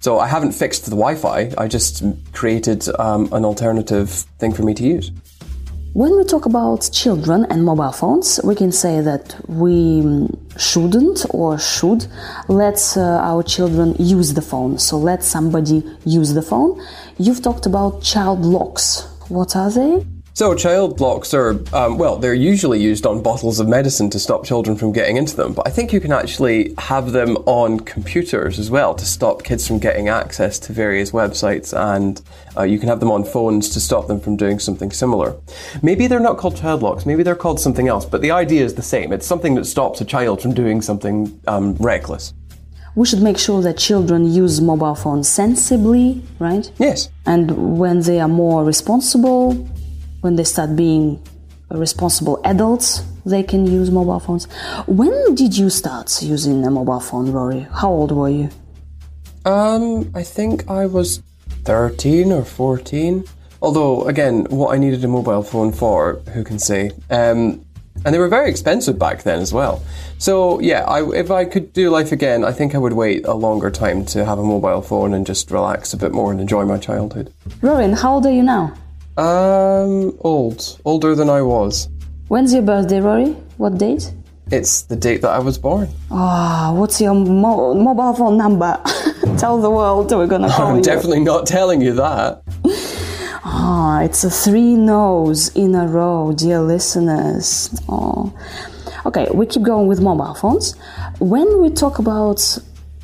So 0.00 0.18
I 0.18 0.26
haven't 0.26 0.52
fixed 0.52 0.84
the 0.84 0.90
Wi 0.90 1.14
Fi, 1.14 1.52
I 1.58 1.68
just 1.68 2.04
created 2.32 2.86
um, 2.98 3.28
an 3.32 3.44
alternative 3.44 4.10
thing 4.38 4.52
for 4.52 4.62
me 4.62 4.74
to 4.74 4.84
use. 4.84 5.10
When 5.94 6.14
we 6.14 6.24
talk 6.24 6.44
about 6.44 6.90
children 6.92 7.46
and 7.48 7.64
mobile 7.64 7.90
phones, 7.90 8.38
we 8.44 8.54
can 8.54 8.70
say 8.70 9.00
that 9.00 9.34
we 9.48 10.28
shouldn't 10.58 11.24
or 11.30 11.58
should 11.58 12.06
let 12.48 12.78
uh, 12.98 13.00
our 13.00 13.42
children 13.42 13.94
use 13.98 14.34
the 14.34 14.42
phone. 14.42 14.78
So 14.78 14.98
let 14.98 15.24
somebody 15.24 15.82
use 16.04 16.34
the 16.34 16.42
phone. 16.42 16.78
You've 17.16 17.40
talked 17.40 17.64
about 17.64 18.02
child 18.02 18.44
locks. 18.44 19.08
What 19.28 19.56
are 19.56 19.70
they? 19.70 20.04
So, 20.36 20.54
child 20.54 21.00
locks 21.00 21.32
are, 21.32 21.58
um, 21.72 21.96
well, 21.96 22.18
they're 22.18 22.34
usually 22.34 22.78
used 22.78 23.06
on 23.06 23.22
bottles 23.22 23.58
of 23.58 23.68
medicine 23.68 24.10
to 24.10 24.18
stop 24.18 24.44
children 24.44 24.76
from 24.76 24.92
getting 24.92 25.16
into 25.16 25.34
them, 25.34 25.54
but 25.54 25.66
I 25.66 25.70
think 25.70 25.94
you 25.94 25.98
can 25.98 26.12
actually 26.12 26.74
have 26.76 27.12
them 27.12 27.38
on 27.46 27.80
computers 27.80 28.58
as 28.58 28.70
well 28.70 28.94
to 28.96 29.06
stop 29.06 29.44
kids 29.44 29.66
from 29.66 29.78
getting 29.78 30.10
access 30.10 30.58
to 30.58 30.74
various 30.74 31.10
websites, 31.12 31.72
and 31.74 32.20
uh, 32.54 32.64
you 32.64 32.78
can 32.78 32.90
have 32.90 33.00
them 33.00 33.10
on 33.10 33.24
phones 33.24 33.70
to 33.70 33.80
stop 33.80 34.08
them 34.08 34.20
from 34.20 34.36
doing 34.36 34.58
something 34.58 34.90
similar. 34.90 35.34
Maybe 35.80 36.06
they're 36.06 36.20
not 36.20 36.36
called 36.36 36.58
child 36.58 36.82
locks, 36.82 37.06
maybe 37.06 37.22
they're 37.22 37.34
called 37.34 37.58
something 37.58 37.88
else, 37.88 38.04
but 38.04 38.20
the 38.20 38.32
idea 38.32 38.62
is 38.62 38.74
the 38.74 38.82
same. 38.82 39.14
It's 39.14 39.26
something 39.26 39.54
that 39.54 39.64
stops 39.64 40.02
a 40.02 40.04
child 40.04 40.42
from 40.42 40.52
doing 40.52 40.82
something 40.82 41.40
um, 41.46 41.76
reckless. 41.76 42.34
We 42.94 43.06
should 43.06 43.22
make 43.22 43.38
sure 43.38 43.62
that 43.62 43.78
children 43.78 44.30
use 44.30 44.60
mobile 44.60 44.96
phones 44.96 45.28
sensibly, 45.28 46.22
right? 46.38 46.70
Yes. 46.76 47.08
And 47.24 47.78
when 47.78 48.00
they 48.00 48.20
are 48.20 48.28
more 48.28 48.64
responsible, 48.64 49.66
when 50.26 50.34
they 50.34 50.42
start 50.42 50.74
being 50.74 51.22
responsible 51.70 52.40
adults, 52.44 53.04
they 53.24 53.44
can 53.44 53.64
use 53.64 53.92
mobile 53.92 54.18
phones. 54.18 54.46
When 54.88 55.36
did 55.36 55.56
you 55.56 55.70
start 55.70 56.20
using 56.20 56.66
a 56.66 56.70
mobile 56.70 56.98
phone, 56.98 57.30
Rory? 57.30 57.68
How 57.72 57.90
old 57.90 58.10
were 58.10 58.28
you? 58.28 58.48
Um, 59.44 60.10
I 60.16 60.24
think 60.24 60.68
I 60.68 60.86
was 60.86 61.22
13 61.62 62.32
or 62.32 62.44
14. 62.44 63.24
Although, 63.62 64.02
again, 64.06 64.46
what 64.50 64.74
I 64.74 64.78
needed 64.78 65.04
a 65.04 65.08
mobile 65.08 65.44
phone 65.44 65.70
for, 65.70 66.14
who 66.34 66.42
can 66.42 66.58
say? 66.58 66.90
Um, 67.08 67.64
and 68.04 68.12
they 68.12 68.18
were 68.18 68.28
very 68.28 68.50
expensive 68.50 68.98
back 68.98 69.22
then 69.22 69.38
as 69.38 69.52
well. 69.52 69.84
So, 70.18 70.58
yeah, 70.58 70.82
I, 70.82 71.08
if 71.14 71.30
I 71.30 71.44
could 71.44 71.72
do 71.72 71.88
life 71.90 72.10
again, 72.10 72.44
I 72.44 72.50
think 72.50 72.74
I 72.74 72.78
would 72.78 72.94
wait 72.94 73.24
a 73.26 73.34
longer 73.34 73.70
time 73.70 74.04
to 74.06 74.24
have 74.24 74.40
a 74.40 74.44
mobile 74.44 74.82
phone 74.82 75.14
and 75.14 75.24
just 75.24 75.52
relax 75.52 75.92
a 75.92 75.96
bit 75.96 76.10
more 76.10 76.32
and 76.32 76.40
enjoy 76.40 76.64
my 76.64 76.78
childhood. 76.78 77.32
Rory, 77.62 77.88
how 77.92 78.14
old 78.14 78.26
are 78.26 78.32
you 78.32 78.42
now? 78.42 78.74
Um, 79.16 80.16
old. 80.20 80.78
Older 80.84 81.14
than 81.14 81.30
I 81.30 81.42
was. 81.42 81.88
When's 82.28 82.52
your 82.52 82.62
birthday, 82.62 83.00
Rory? 83.00 83.32
What 83.56 83.78
date? 83.78 84.12
It's 84.50 84.82
the 84.82 84.94
date 84.96 85.22
that 85.22 85.30
I 85.30 85.38
was 85.38 85.58
born. 85.58 85.88
Ah, 86.10 86.72
what's 86.74 87.00
your 87.00 87.14
mo- 87.14 87.74
mobile 87.74 88.12
phone 88.14 88.36
number? 88.36 88.78
Tell 89.38 89.60
the 89.60 89.70
world 89.70 90.10
we're 90.12 90.26
gonna 90.26 90.48
call 90.50 90.68
I'm 90.68 90.76
you. 90.76 90.82
definitely 90.82 91.20
not 91.20 91.46
telling 91.46 91.80
you 91.80 91.94
that. 91.94 92.42
Ah, 93.48 94.02
it's 94.02 94.22
a 94.24 94.28
three 94.30 94.74
no's 94.74 95.48
in 95.56 95.74
a 95.74 95.86
row, 95.86 96.32
dear 96.32 96.60
listeners. 96.60 97.70
Oh. 97.88 98.32
Okay, 99.06 99.28
we 99.32 99.46
keep 99.46 99.62
going 99.62 99.86
with 99.86 100.00
mobile 100.00 100.34
phones. 100.34 100.74
When 101.20 101.62
we 101.62 101.70
talk 101.70 101.98
about 101.98 102.58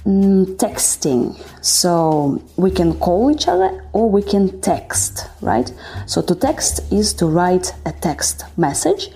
mm, 0.06 0.46
texting, 0.56 1.36
so 1.64 2.42
we 2.56 2.70
can 2.70 2.98
call 2.98 3.30
each 3.30 3.48
other 3.48 3.84
or 3.92 4.10
we 4.10 4.22
can 4.22 4.60
text, 4.60 5.28
right? 5.40 5.72
So 6.06 6.22
to 6.22 6.34
text 6.34 6.92
is 6.92 7.14
to 7.14 7.26
write 7.26 7.74
a 7.86 7.92
text 7.92 8.44
message. 8.56 9.08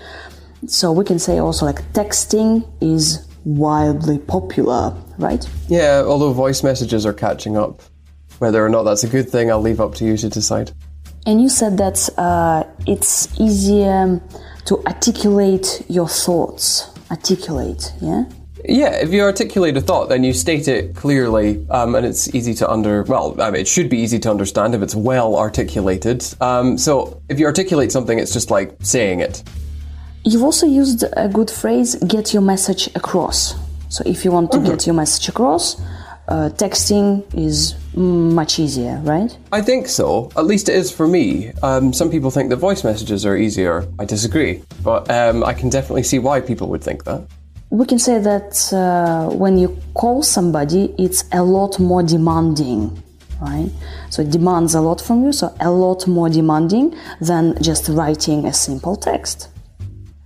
So 0.67 0.93
we 0.93 1.05
can 1.05 1.19
say 1.19 1.39
also 1.39 1.67
like 1.67 1.83
texting 1.93 2.69
is 2.81 3.27
wildly 3.45 4.19
popular, 4.19 4.95
right? 5.19 5.49
Yeah, 5.69 6.03
although 6.07 6.33
voice 6.33 6.63
messages 6.63 7.07
are 7.07 7.13
catching 7.13 7.57
up. 7.57 7.83
Whether 8.39 8.65
or 8.65 8.69
not 8.69 8.83
that's 8.83 9.05
a 9.05 9.09
good 9.09 9.31
thing, 9.31 9.51
I'll 9.51 9.61
leave 9.61 9.81
up 9.81 9.95
to 9.97 10.05
you 10.05 10.17
to 10.19 10.29
decide. 10.29 10.73
And 11.27 11.41
you 11.41 11.49
said 11.49 11.79
that 11.79 12.09
uh, 12.19 12.65
it's 12.87 13.29
easier 13.41 14.21
to 14.67 14.85
articulate 14.87 15.85
your 15.89 16.09
thoughts. 16.09 16.91
Articulate, 17.11 17.93
yeah? 18.01 18.25
Yeah, 18.69 18.97
if 18.97 19.13
you 19.13 19.23
articulate 19.23 19.77
a 19.77 19.81
thought, 19.81 20.09
then 20.09 20.25
you 20.25 20.33
state 20.33 20.67
it 20.67 20.97
clearly, 20.97 21.65
um, 21.71 21.95
and 21.95 22.05
it's 22.05 22.35
easy 22.35 22.53
to 22.55 22.69
under. 22.69 23.05
Well, 23.05 23.41
I 23.41 23.51
mean, 23.51 23.61
it 23.61 23.69
should 23.69 23.89
be 23.89 23.99
easy 23.99 24.19
to 24.21 24.31
understand 24.31 24.75
if 24.75 24.83
it's 24.83 24.95
well 24.95 25.37
articulated. 25.37 26.25
Um, 26.41 26.77
so, 26.77 27.23
if 27.29 27.39
you 27.39 27.47
articulate 27.47 27.93
something, 27.93 28.19
it's 28.19 28.33
just 28.33 28.51
like 28.51 28.75
saying 28.81 29.21
it. 29.21 29.45
You've 30.25 30.43
also 30.43 30.67
used 30.67 31.05
a 31.13 31.29
good 31.29 31.51
phrase 31.51 31.95
get 31.97 32.33
your 32.33 32.43
message 32.43 32.89
across. 32.97 33.55
So, 33.89 34.03
if 34.05 34.25
you 34.25 34.33
want 34.33 34.51
to 34.53 34.59
get 34.59 34.85
your 34.85 34.97
message 34.97 35.29
across, 35.29 35.81
uh, 36.29 36.51
texting 36.57 37.23
is 37.35 37.77
much 37.95 38.59
easier, 38.59 39.01
right? 39.05 39.37
I 39.53 39.63
think 39.63 39.87
so. 39.87 40.33
At 40.37 40.45
least 40.45 40.69
it 40.69 40.75
is 40.75 40.91
for 40.91 41.07
me. 41.07 41.53
Um, 41.63 41.93
some 41.93 42.11
people 42.11 42.33
think 42.33 42.51
that 42.51 42.57
voice 42.57 42.83
messages 42.83 43.25
are 43.25 43.37
easier. 43.37 43.87
I 44.01 44.05
disagree, 44.07 44.65
but 44.83 45.09
um, 45.09 45.45
I 45.45 45.55
can 45.55 45.71
definitely 45.71 46.03
see 46.03 46.19
why 46.19 46.41
people 46.41 46.69
would 46.71 46.83
think 46.83 47.05
that. 47.05 47.29
We 47.71 47.85
can 47.85 47.99
say 47.99 48.19
that 48.21 48.73
uh, 48.73 49.35
when 49.35 49.59
you 49.59 49.77
call 49.95 50.23
somebody, 50.23 50.95
it's 50.99 51.25
a 51.33 51.43
lot 51.43 51.81
more 51.81 52.03
demanding, 52.03 53.03
right? 53.41 53.71
So 54.11 54.23
it 54.23 54.31
demands 54.31 54.75
a 54.75 54.81
lot 54.81 55.01
from 55.01 55.25
you, 55.25 55.33
so 55.33 55.55
a 55.61 55.71
lot 55.71 56.07
more 56.07 56.29
demanding 56.29 56.95
than 57.21 57.61
just 57.61 57.89
writing 57.89 58.47
a 58.47 58.53
simple 58.53 58.95
text. 58.97 59.49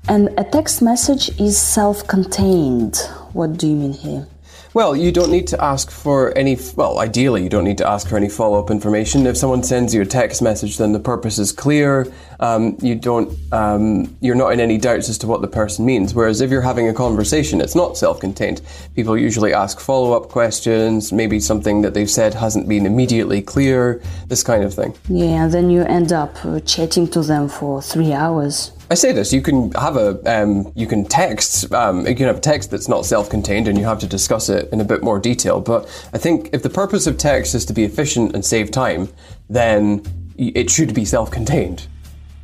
And 0.09 0.29
a 0.39 0.45
text 0.45 0.83
message 0.83 1.41
is 1.41 1.57
self 1.57 2.07
contained. 2.07 2.97
What 3.33 3.57
do 3.57 3.69
you 3.69 3.77
mean 3.77 3.93
here? 3.93 4.27
Well, 4.73 4.95
you 4.95 5.11
don't 5.11 5.33
need 5.33 5.49
to 5.49 5.63
ask 5.63 5.91
for 5.91 6.37
any. 6.39 6.57
Well, 6.77 7.01
ideally, 7.01 7.43
you 7.43 7.49
don't 7.49 7.65
need 7.65 7.79
to 7.79 7.89
ask 7.89 8.09
for 8.09 8.17
any 8.17 8.29
follow 8.29 8.63
up 8.63 8.71
information. 8.71 9.27
If 9.27 9.37
someone 9.37 9.65
sends 9.65 9.93
you 9.93 10.03
a 10.03 10.07
text 10.07 10.43
message, 10.43 10.79
then 10.79 10.93
the 10.93 11.01
purpose 11.01 11.41
is 11.41 11.51
clear. 11.51 12.07
Um, 12.39 12.79
you 12.81 12.95
don't. 12.95 13.37
Um, 13.53 14.17
you're 14.21 14.37
not 14.37 14.53
in 14.53 14.61
any 14.61 14.79
doubts 14.79 15.09
as 15.09 15.19
to 15.19 15.27
what 15.27 15.41
the 15.41 15.49
person 15.49 15.85
means. 15.85 16.15
Whereas 16.15 16.41
if 16.41 16.53
you're 16.53 16.63
having 16.63 16.89
a 16.89 16.95
conversation, 16.95 17.61
it's 17.61 17.75
not 17.75 17.97
self 17.97 18.21
contained. 18.21 18.63
People 18.95 19.19
usually 19.19 19.53
ask 19.53 19.81
follow 19.81 20.13
up 20.13 20.29
questions. 20.29 21.13
Maybe 21.13 21.41
something 21.41 21.83
that 21.83 21.95
they've 21.95 22.09
said 22.09 22.35
hasn't 22.35 22.69
been 22.69 22.87
immediately 22.87 23.43
clear. 23.43 24.01
This 24.29 24.45
kind 24.45 24.63
of 24.63 24.73
thing. 24.73 24.95
Yeah, 25.09 25.45
and 25.45 25.53
then 25.53 25.71
you 25.71 25.83
end 25.83 26.13
up 26.13 26.37
chatting 26.65 27.09
to 27.09 27.23
them 27.23 27.49
for 27.49 27.83
three 27.83 28.13
hours. 28.13 28.71
I 28.91 28.95
say 28.95 29.13
this: 29.13 29.33
you 29.33 29.41
can 29.41 29.71
have 29.73 29.97
a, 29.97 30.19
um, 30.27 30.73
you 30.75 30.87
can 30.89 31.05
text, 31.05 31.73
um, 31.73 32.07
you 32.07 32.15
can 32.17 32.27
have 32.27 32.39
a 32.39 32.41
text 32.41 32.73
that's 32.73 32.89
not 32.89 33.07
self-contained, 33.07 33.69
and 33.69 33.79
you 33.79 33.85
have 33.85 34.01
to 34.01 34.07
discuss 34.07 34.49
it 34.49 34.69
in 34.73 34.81
a 34.81 34.85
bit 34.85 35.05
more 35.05 35.21
detail. 35.21 35.61
But 35.61 35.87
I 36.13 36.19
think 36.19 36.51
if 36.53 36.65
the 36.65 36.71
purpose 36.71 37.07
of 37.07 37.17
text 37.17 37.55
is 37.55 37.65
to 37.67 37.73
be 37.73 37.85
efficient 37.85 38.35
and 38.35 38.45
save 38.45 38.73
time, 38.73 39.09
then 39.49 40.03
it 40.37 40.71
should 40.71 40.93
be 40.93 41.05
self-contained. 41.05 41.87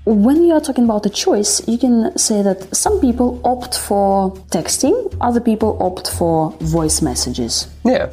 When 0.05 0.45
you 0.45 0.55
are 0.55 0.61
talking 0.61 0.85
about 0.85 1.05
a 1.05 1.11
choice, 1.11 1.67
you 1.67 1.79
can 1.79 2.17
say 2.17 2.43
that 2.43 2.77
some 2.77 3.01
people 3.01 3.41
opt 3.45 3.77
for 3.77 4.31
texting, 4.51 5.17
other 5.21 5.41
people 5.41 5.77
opt 5.83 6.09
for 6.13 6.53
voice 6.61 7.03
messages. 7.03 7.67
Yeah. 7.85 8.11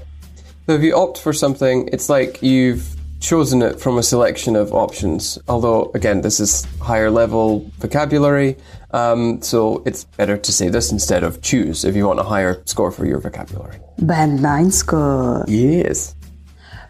So 0.66 0.74
if 0.74 0.82
you 0.82 0.96
opt 0.96 1.20
for 1.20 1.34
something, 1.34 1.88
it's 1.94 2.10
like 2.10 2.42
you've 2.42 2.96
chosen 3.24 3.62
it 3.62 3.80
from 3.80 3.98
a 3.98 4.03
selection 4.03 4.56
of 4.56 4.74
options. 4.74 5.39
Although, 5.48 5.92
again, 5.96 6.22
this 6.22 6.39
is 6.39 6.65
higher 6.82 7.10
level 7.10 7.72
vocabulary, 7.80 8.58
um, 8.92 9.42
so 9.42 9.82
it's 9.86 10.03
better 10.03 10.38
to 10.38 10.51
say 10.51 10.70
this 10.70 10.92
instead 10.92 11.24
of 11.24 11.42
choose 11.42 11.86
if 11.86 11.96
you 11.96 12.06
want 12.06 12.20
a 12.20 12.24
higher 12.24 12.62
score 12.65 12.92
for 12.92 13.06
your 13.06 13.20
vocabulary. 13.20 13.80
Band 14.00 14.42
9 14.42 14.72
score. 14.72 15.46
Yes. 15.48 16.15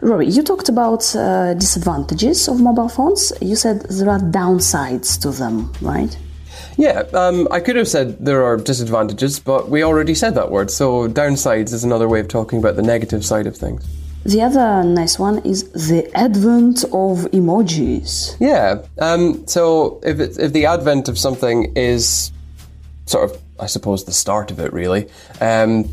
Rory, 0.00 0.26
you 0.26 0.42
talked 0.42 0.68
about 0.68 1.14
uh, 1.16 1.54
disadvantages 1.54 2.48
of 2.48 2.60
mobile 2.60 2.88
phones. 2.88 3.32
You 3.40 3.56
said 3.56 3.82
there 3.82 4.10
are 4.10 4.18
downsides 4.18 5.18
to 5.22 5.30
them, 5.30 5.72
right? 5.80 6.14
Yeah, 6.76 7.04
um, 7.14 7.46
I 7.52 7.60
could 7.60 7.76
have 7.76 7.88
said 7.88 8.18
there 8.18 8.44
are 8.44 8.56
disadvantages, 8.56 9.38
but 9.38 9.70
we 9.70 9.84
already 9.84 10.14
said 10.14 10.34
that 10.34 10.50
word. 10.50 10.70
So 10.70 11.08
downsides 11.08 11.72
is 11.72 11.84
another 11.84 12.08
way 12.08 12.20
of 12.20 12.28
talking 12.28 12.58
about 12.58 12.74
the 12.74 12.82
negative 12.82 13.24
side 13.24 13.46
of 13.46 13.56
things. 13.56 13.86
The 14.24 14.40
other 14.40 14.82
nice 14.84 15.18
one 15.18 15.40
is 15.40 15.70
the 15.70 16.10
advent 16.14 16.84
of 16.84 17.30
emojis. 17.32 18.36
Yeah. 18.40 18.82
Um, 18.98 19.46
so 19.46 20.00
if 20.02 20.18
it's, 20.18 20.38
if 20.38 20.52
the 20.54 20.64
advent 20.64 21.08
of 21.08 21.18
something 21.18 21.76
is 21.76 22.32
sort 23.04 23.30
of, 23.30 23.42
I 23.60 23.66
suppose, 23.66 24.04
the 24.04 24.12
start 24.12 24.50
of 24.50 24.58
it, 24.60 24.72
really, 24.72 25.10
um, 25.42 25.88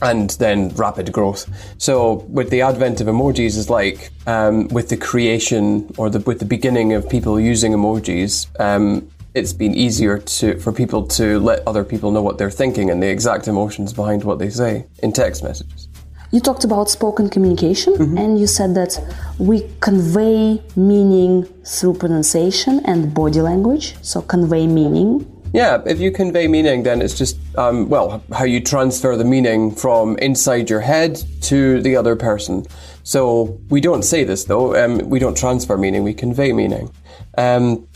and 0.00 0.30
then 0.30 0.70
rapid 0.70 1.12
growth. 1.12 1.46
So 1.76 2.24
with 2.30 2.48
the 2.48 2.62
advent 2.62 3.02
of 3.02 3.08
emojis 3.08 3.58
is 3.58 3.68
like 3.68 4.10
um, 4.26 4.68
with 4.68 4.88
the 4.88 4.96
creation 4.96 5.92
or 5.98 6.08
the 6.08 6.20
with 6.20 6.38
the 6.38 6.46
beginning 6.46 6.94
of 6.94 7.08
people 7.10 7.38
using 7.38 7.72
emojis. 7.72 8.46
Um, 8.58 9.10
it's 9.34 9.52
been 9.52 9.74
easier 9.74 10.18
to 10.18 10.58
for 10.58 10.72
people 10.72 11.06
to 11.06 11.38
let 11.38 11.66
other 11.68 11.84
people 11.84 12.10
know 12.10 12.22
what 12.22 12.38
they're 12.38 12.50
thinking 12.50 12.90
and 12.90 13.02
the 13.02 13.08
exact 13.08 13.46
emotions 13.48 13.92
behind 13.92 14.24
what 14.24 14.38
they 14.38 14.48
say 14.48 14.86
in 15.02 15.12
text 15.12 15.44
messages. 15.44 15.89
You 16.32 16.38
talked 16.38 16.62
about 16.62 16.88
spoken 16.88 17.28
communication 17.28 17.94
mm-hmm. 17.94 18.16
and 18.16 18.38
you 18.38 18.46
said 18.46 18.74
that 18.76 18.96
we 19.38 19.68
convey 19.80 20.62
meaning 20.76 21.42
through 21.64 21.94
pronunciation 21.94 22.80
and 22.84 23.12
body 23.12 23.40
language. 23.40 23.96
So, 24.02 24.22
convey 24.22 24.68
meaning. 24.68 25.26
Yeah, 25.52 25.82
if 25.84 25.98
you 25.98 26.12
convey 26.12 26.46
meaning, 26.46 26.84
then 26.84 27.02
it's 27.02 27.18
just, 27.18 27.36
um, 27.58 27.88
well, 27.88 28.22
how 28.32 28.44
you 28.44 28.60
transfer 28.60 29.16
the 29.16 29.24
meaning 29.24 29.74
from 29.74 30.16
inside 30.18 30.70
your 30.70 30.80
head 30.80 31.20
to 31.42 31.82
the 31.82 31.96
other 31.96 32.14
person. 32.14 32.64
So, 33.02 33.58
we 33.68 33.80
don't 33.80 34.04
say 34.04 34.22
this 34.22 34.44
though, 34.44 34.76
um, 34.76 34.98
we 35.10 35.18
don't 35.18 35.36
transfer 35.36 35.76
meaning, 35.76 36.04
we 36.04 36.14
convey 36.14 36.52
meaning. 36.52 36.92
Um, 37.36 37.88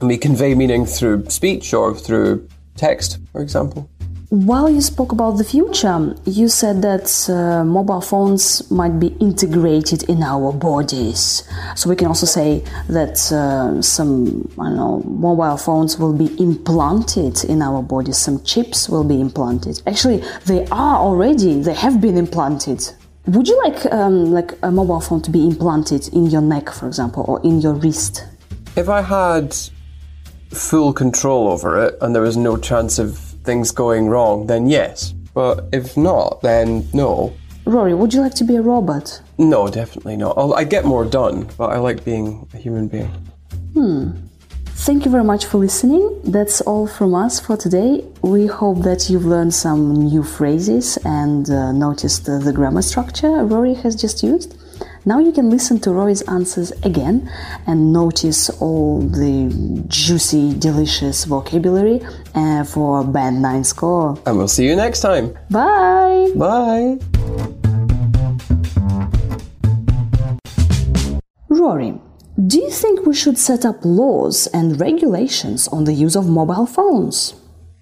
and 0.00 0.08
we 0.08 0.18
convey 0.18 0.56
meaning 0.56 0.86
through 0.86 1.30
speech 1.30 1.72
or 1.72 1.94
through 1.94 2.48
text, 2.76 3.18
for 3.30 3.40
example. 3.40 3.88
While 4.44 4.68
you 4.68 4.82
spoke 4.82 5.12
about 5.12 5.38
the 5.38 5.44
future, 5.44 6.14
you 6.26 6.48
said 6.48 6.82
that 6.82 7.08
uh, 7.30 7.64
mobile 7.64 8.02
phones 8.02 8.70
might 8.70 9.00
be 9.00 9.06
integrated 9.18 10.02
in 10.10 10.22
our 10.22 10.52
bodies. 10.52 11.42
So 11.74 11.88
we 11.88 11.96
can 11.96 12.08
also 12.08 12.26
say 12.26 12.62
that 12.90 13.32
uh, 13.32 13.80
some, 13.80 14.46
I 14.60 14.64
don't 14.64 14.76
know, 14.76 15.02
mobile 15.06 15.56
phones 15.56 15.98
will 15.98 16.12
be 16.12 16.38
implanted 16.38 17.44
in 17.44 17.62
our 17.62 17.82
bodies. 17.82 18.18
Some 18.18 18.42
chips 18.42 18.90
will 18.90 19.04
be 19.04 19.18
implanted. 19.22 19.80
Actually, 19.86 20.22
they 20.44 20.66
are 20.66 20.98
already. 20.98 21.62
They 21.62 21.72
have 21.72 22.02
been 22.02 22.18
implanted. 22.18 22.86
Would 23.28 23.48
you 23.48 23.56
like 23.64 23.90
um, 23.90 24.32
like 24.32 24.52
a 24.62 24.70
mobile 24.70 25.00
phone 25.00 25.22
to 25.22 25.30
be 25.30 25.46
implanted 25.46 26.08
in 26.08 26.26
your 26.26 26.42
neck, 26.42 26.68
for 26.68 26.86
example, 26.86 27.24
or 27.26 27.40
in 27.42 27.62
your 27.62 27.72
wrist? 27.72 28.26
If 28.76 28.90
I 28.90 29.00
had 29.00 29.56
full 30.50 30.92
control 30.92 31.48
over 31.48 31.82
it 31.86 31.96
and 32.02 32.14
there 32.14 32.22
was 32.22 32.36
no 32.36 32.58
chance 32.58 32.98
of 32.98 33.25
things 33.46 33.70
going 33.70 34.08
wrong, 34.08 34.46
then 34.46 34.68
yes. 34.68 35.14
But 35.32 35.68
if 35.72 35.96
not, 35.96 36.42
then 36.42 36.88
no. 36.92 37.32
Rory, 37.64 37.94
would 37.94 38.12
you 38.14 38.20
like 38.20 38.34
to 38.34 38.44
be 38.44 38.56
a 38.56 38.62
robot? 38.62 39.20
No, 39.38 39.68
definitely 39.68 40.16
not. 40.16 40.36
I'll, 40.36 40.54
I 40.54 40.64
get 40.64 40.84
more 40.84 41.04
done, 41.04 41.48
but 41.58 41.70
I 41.70 41.78
like 41.78 42.04
being 42.04 42.46
a 42.54 42.58
human 42.58 42.88
being. 42.88 43.10
Hmm. 43.74 44.10
Thank 44.86 45.04
you 45.04 45.10
very 45.10 45.24
much 45.24 45.46
for 45.46 45.58
listening. 45.58 46.20
That's 46.22 46.60
all 46.60 46.86
from 46.86 47.14
us 47.14 47.40
for 47.40 47.56
today. 47.56 48.04
We 48.22 48.46
hope 48.46 48.82
that 48.82 49.10
you've 49.10 49.24
learned 49.24 49.52
some 49.52 49.94
new 49.94 50.22
phrases 50.22 50.96
and 51.04 51.48
uh, 51.50 51.72
noticed 51.72 52.28
uh, 52.28 52.38
the 52.38 52.52
grammar 52.52 52.82
structure 52.82 53.44
Rory 53.44 53.74
has 53.74 53.96
just 53.96 54.22
used. 54.22 54.56
Now 55.08 55.20
you 55.20 55.30
can 55.30 55.50
listen 55.50 55.78
to 55.82 55.92
Rory's 55.92 56.22
answers 56.22 56.72
again 56.82 57.30
and 57.68 57.92
notice 57.92 58.50
all 58.60 58.98
the 59.02 59.84
juicy, 59.86 60.52
delicious 60.58 61.24
vocabulary 61.26 62.04
uh, 62.34 62.64
for 62.64 63.04
Band 63.04 63.40
9 63.40 63.62
score. 63.62 64.18
And 64.26 64.36
we'll 64.36 64.48
see 64.48 64.66
you 64.66 64.74
next 64.74 65.02
time. 65.02 65.32
Bye! 65.48 66.32
Bye! 66.34 66.98
Rory, 71.50 72.00
do 72.44 72.58
you 72.58 72.70
think 72.72 73.06
we 73.06 73.14
should 73.14 73.38
set 73.38 73.64
up 73.64 73.76
laws 73.84 74.48
and 74.48 74.80
regulations 74.80 75.68
on 75.68 75.84
the 75.84 75.92
use 75.92 76.16
of 76.16 76.28
mobile 76.28 76.66
phones? 76.66 77.34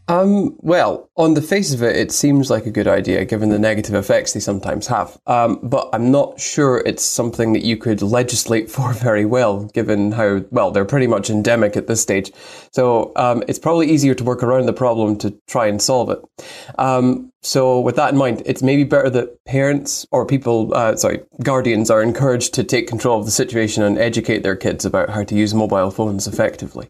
Um, 0.06 0.56
well, 0.58 1.08
on 1.16 1.32
the 1.32 1.40
face 1.40 1.72
of 1.72 1.82
it, 1.82 1.96
it 1.96 2.12
seems 2.12 2.50
like 2.50 2.66
a 2.66 2.70
good 2.70 2.86
idea 2.86 3.24
given 3.24 3.48
the 3.48 3.58
negative 3.58 3.94
effects 3.94 4.32
they 4.32 4.40
sometimes 4.40 4.86
have. 4.88 5.18
Um, 5.26 5.60
but 5.62 5.88
I'm 5.94 6.10
not 6.10 6.38
sure 6.38 6.82
it's 6.84 7.02
something 7.02 7.54
that 7.54 7.64
you 7.64 7.78
could 7.78 8.02
legislate 8.02 8.70
for 8.74 8.92
very 8.92 9.24
well, 9.24 9.64
given 9.66 10.12
how, 10.12 10.44
well, 10.50 10.70
they're 10.70 10.84
pretty 10.84 11.06
much 11.06 11.30
endemic 11.30 11.76
at 11.76 11.86
this 11.86 12.02
stage. 12.02 12.32
So 12.72 13.12
um, 13.16 13.42
it's 13.48 13.58
probably 13.58 13.90
easier 13.90 14.14
to 14.14 14.24
work 14.24 14.42
around 14.42 14.66
the 14.66 14.72
problem 14.74 15.16
to 15.18 15.30
try 15.46 15.66
and 15.66 15.80
solve 15.80 16.10
it. 16.10 16.18
Um, 16.78 17.32
so 17.40 17.80
with 17.80 17.96
that 17.96 18.12
in 18.12 18.18
mind, 18.18 18.42
it's 18.44 18.62
maybe 18.62 18.84
better 18.84 19.10
that 19.10 19.42
parents 19.44 20.06
or 20.10 20.26
people, 20.26 20.74
uh, 20.74 20.96
sorry, 20.96 21.22
guardians 21.42 21.90
are 21.90 22.02
encouraged 22.02 22.52
to 22.54 22.64
take 22.64 22.88
control 22.88 23.20
of 23.20 23.24
the 23.24 23.30
situation 23.30 23.82
and 23.82 23.98
educate 23.98 24.42
their 24.42 24.56
kids 24.56 24.84
about 24.84 25.10
how 25.10 25.24
to 25.24 25.34
use 25.34 25.54
mobile 25.54 25.90
phones 25.90 26.26
effectively. 26.26 26.88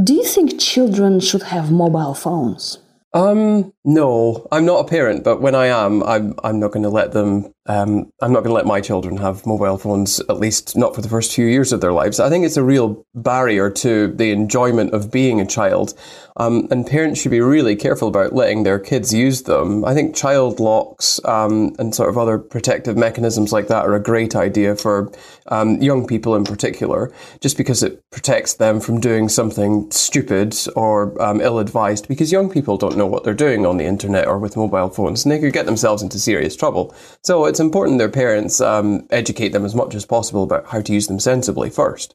Do 0.00 0.14
you 0.14 0.24
think 0.24 0.58
children 0.58 1.20
should 1.20 1.42
have 1.42 1.70
mobile 1.70 2.14
phones? 2.14 2.78
Um, 3.12 3.72
no, 3.84 4.46
I'm 4.50 4.64
not 4.64 4.86
a 4.86 4.88
parent, 4.88 5.22
but 5.22 5.42
when 5.42 5.54
I 5.54 5.66
am, 5.66 6.02
I'm 6.02 6.34
I'm 6.42 6.58
not 6.58 6.72
going 6.72 6.84
to 6.84 6.88
let 6.88 7.12
them. 7.12 7.51
Um, 7.66 8.12
I'm 8.20 8.32
not 8.32 8.40
going 8.40 8.50
to 8.50 8.54
let 8.54 8.66
my 8.66 8.80
children 8.80 9.16
have 9.18 9.46
mobile 9.46 9.78
phones. 9.78 10.20
At 10.28 10.38
least 10.38 10.76
not 10.76 10.94
for 10.94 11.00
the 11.00 11.08
first 11.08 11.34
few 11.34 11.46
years 11.46 11.72
of 11.72 11.80
their 11.80 11.92
lives. 11.92 12.18
I 12.18 12.28
think 12.28 12.44
it's 12.44 12.56
a 12.56 12.62
real 12.62 13.06
barrier 13.14 13.70
to 13.70 14.08
the 14.08 14.32
enjoyment 14.32 14.94
of 14.94 15.12
being 15.12 15.40
a 15.40 15.46
child. 15.46 15.94
Um, 16.38 16.66
and 16.70 16.86
parents 16.86 17.20
should 17.20 17.30
be 17.30 17.40
really 17.40 17.76
careful 17.76 18.08
about 18.08 18.32
letting 18.32 18.62
their 18.62 18.78
kids 18.78 19.12
use 19.12 19.42
them. 19.42 19.84
I 19.84 19.92
think 19.92 20.16
child 20.16 20.60
locks 20.60 21.20
um, 21.26 21.76
and 21.78 21.94
sort 21.94 22.08
of 22.08 22.16
other 22.16 22.38
protective 22.38 22.96
mechanisms 22.96 23.52
like 23.52 23.68
that 23.68 23.84
are 23.84 23.94
a 23.94 24.02
great 24.02 24.34
idea 24.34 24.74
for 24.74 25.12
um, 25.48 25.80
young 25.82 26.06
people 26.06 26.34
in 26.34 26.44
particular, 26.44 27.12
just 27.40 27.58
because 27.58 27.82
it 27.82 28.02
protects 28.10 28.54
them 28.54 28.80
from 28.80 28.98
doing 28.98 29.28
something 29.28 29.90
stupid 29.90 30.56
or 30.74 31.20
um, 31.22 31.40
ill 31.42 31.58
advised, 31.58 32.08
because 32.08 32.32
young 32.32 32.48
people 32.48 32.78
don't 32.78 32.96
know 32.96 33.06
what 33.06 33.24
they're 33.24 33.34
doing 33.34 33.66
on 33.66 33.76
the 33.76 33.84
internet 33.84 34.26
or 34.26 34.38
with 34.38 34.56
mobile 34.56 34.88
phones, 34.88 35.24
and 35.24 35.32
they 35.32 35.38
could 35.38 35.52
get 35.52 35.66
themselves 35.66 36.02
into 36.02 36.18
serious 36.18 36.56
trouble. 36.56 36.94
So 37.22 37.44
it's 37.52 37.60
important 37.60 37.98
their 37.98 38.08
parents 38.08 38.62
um, 38.62 39.06
educate 39.10 39.50
them 39.50 39.66
as 39.66 39.74
much 39.74 39.94
as 39.94 40.06
possible 40.06 40.42
about 40.42 40.68
how 40.68 40.80
to 40.80 40.92
use 40.94 41.06
them 41.06 41.20
sensibly 41.20 41.68
first. 41.68 42.14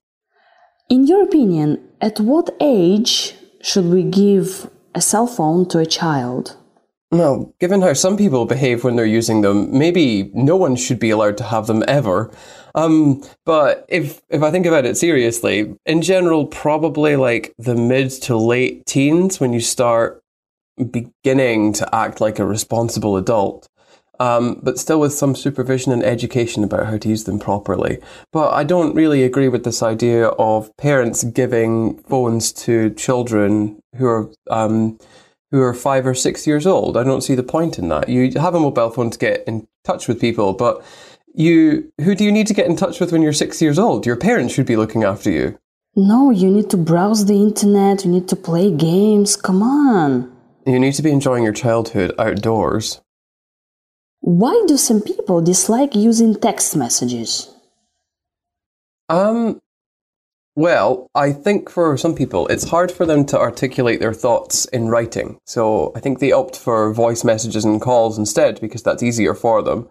In 0.90 1.06
your 1.06 1.22
opinion, 1.22 1.80
at 2.02 2.20
what 2.20 2.56
age 2.60 3.36
should 3.62 3.86
we 3.86 4.02
give 4.02 4.68
a 4.96 5.02
cell 5.02 5.28
phone 5.28 5.68
to 5.70 5.78
a 5.78 5.86
child? 5.86 6.58
Well, 7.12 7.54
given 7.60 7.82
how 7.82 7.94
some 7.94 8.18
people 8.18 8.46
behave 8.46 8.84
when 8.84 8.96
they're 8.96 9.06
using 9.06 9.42
them, 9.42 9.78
maybe 9.78 10.32
no 10.34 10.56
one 10.56 10.76
should 10.76 10.98
be 11.00 11.12
allowed 11.12 11.38
to 11.38 11.44
have 11.44 11.68
them 11.68 11.84
ever. 11.88 12.32
Um, 12.74 13.24
but 13.46 13.86
if 13.90 14.20
if 14.30 14.42
I 14.42 14.50
think 14.50 14.66
about 14.66 14.86
it 14.86 14.98
seriously, 14.98 15.76
in 15.86 16.02
general, 16.02 16.48
probably 16.48 17.16
like 17.16 17.54
the 17.60 17.76
mid 17.76 18.10
to 18.24 18.36
late 18.36 18.88
teens 18.88 19.40
when 19.40 19.54
you 19.54 19.60
start 19.60 20.24
beginning 20.92 21.74
to 21.74 21.96
act 21.96 22.22
like 22.22 22.40
a 22.40 22.46
responsible 22.46 23.18
adult 23.18 23.70
um, 24.20 24.60
but 24.64 24.80
still 24.80 25.00
with 25.00 25.14
some 25.14 25.36
supervision 25.36 25.92
and 25.92 26.04
education 26.04 26.64
about 26.64 26.88
how 26.88 26.98
to 26.98 27.10
use 27.10 27.26
them 27.26 27.40
properly. 27.40 28.00
But 28.32 28.54
I 28.54 28.64
don't 28.64 28.96
really 28.96 29.24
agree 29.24 29.48
with 29.48 29.64
this 29.64 29.84
idea 29.84 30.28
of 30.28 30.76
parents 30.78 31.24
giving 31.24 31.98
phones 32.04 32.52
to 32.54 32.90
children 32.92 33.82
who 33.96 34.06
are 34.08 34.30
um, 34.50 35.00
who 35.52 35.62
are 35.62 35.74
five 35.74 36.06
or 36.06 36.14
six 36.14 36.46
years 36.46 36.68
old. 36.68 36.98
I 36.98 37.04
don't 37.04 37.22
see 37.22 37.36
the 37.36 37.44
point 37.44 37.80
in 37.80 37.88
that. 37.90 38.10
You 38.10 38.32
have 38.40 38.56
a 38.56 38.60
mobile 38.60 38.90
phone 38.90 39.10
to 39.10 39.18
get 39.18 39.44
in 39.48 39.68
touch 39.86 40.08
with 40.08 40.20
people, 40.20 40.54
but 40.54 40.84
you 41.34 41.92
who 42.02 42.16
do 42.16 42.24
you 42.24 42.32
need 42.32 42.48
to 42.48 42.54
get 42.54 42.68
in 42.68 42.76
touch 42.76 43.00
with 43.00 43.12
when 43.12 43.22
you're 43.22 43.34
six 43.34 43.62
years 43.62 43.80
old? 43.80 44.06
Your 44.06 44.18
parents 44.18 44.54
should 44.54 44.66
be 44.66 44.76
looking 44.76 45.04
after 45.04 45.32
you. 45.32 45.58
No, 45.96 46.30
you 46.30 46.52
need 46.52 46.70
to 46.72 46.78
browse 46.78 47.26
the 47.26 47.34
internet. 47.34 48.06
You 48.06 48.12
need 48.12 48.28
to 48.28 48.36
play 48.36 48.70
games. 48.72 49.36
Come 49.36 49.64
on. 49.64 50.32
You 50.66 50.80
need 50.80 50.94
to 50.94 51.02
be 51.02 51.12
enjoying 51.12 51.44
your 51.44 51.54
childhood 51.54 52.14
outdoors. 52.20 53.02
Why 54.22 54.64
do 54.68 54.78
some 54.78 55.02
people 55.02 55.42
dislike 55.42 55.96
using 55.96 56.36
text 56.36 56.76
messages? 56.76 57.54
Um, 59.10 59.62
well, 60.56 61.10
I 61.14 61.32
think 61.32 61.70
for 61.70 61.98
some 61.98 62.16
people 62.16 62.48
it's 62.48 62.70
hard 62.70 62.92
for 62.92 63.06
them 63.06 63.26
to 63.28 63.40
articulate 63.40 64.00
their 64.00 64.14
thoughts 64.14 64.66
in 64.66 64.90
writing. 64.90 65.40
So 65.46 65.92
I 65.96 66.00
think 66.00 66.20
they 66.20 66.32
opt 66.32 66.58
for 66.58 66.92
voice 66.94 67.24
messages 67.24 67.64
and 67.64 67.80
calls 67.80 68.18
instead 68.18 68.60
because 68.60 68.84
that's 68.84 69.04
easier 69.04 69.34
for 69.34 69.62
them. 69.62 69.88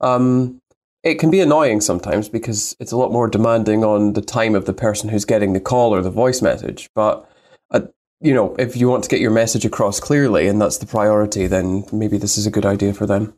Um, 0.00 0.60
it 1.02 1.14
can 1.14 1.30
be 1.30 1.40
annoying 1.40 1.80
sometimes 1.80 2.28
because 2.28 2.76
it's 2.78 2.92
a 2.92 2.96
lot 2.96 3.12
more 3.12 3.28
demanding 3.28 3.82
on 3.82 4.12
the 4.12 4.20
time 4.20 4.54
of 4.54 4.66
the 4.66 4.74
person 4.74 5.08
who's 5.08 5.24
getting 5.24 5.54
the 5.54 5.60
call 5.60 5.94
or 5.94 6.02
the 6.02 6.10
voice 6.10 6.42
message. 6.42 6.90
But, 6.94 7.26
uh, 7.70 7.86
you 8.20 8.34
know, 8.34 8.54
if 8.58 8.76
you 8.76 8.90
want 8.90 9.04
to 9.04 9.10
get 9.10 9.20
your 9.20 9.30
message 9.30 9.64
across 9.64 10.00
clearly 10.00 10.46
and 10.46 10.60
that's 10.60 10.76
the 10.76 10.86
priority, 10.86 11.46
then 11.46 11.84
maybe 11.92 12.18
this 12.18 12.36
is 12.36 12.46
a 12.46 12.50
good 12.50 12.66
idea 12.66 12.92
for 12.92 13.06
them. 13.06 13.32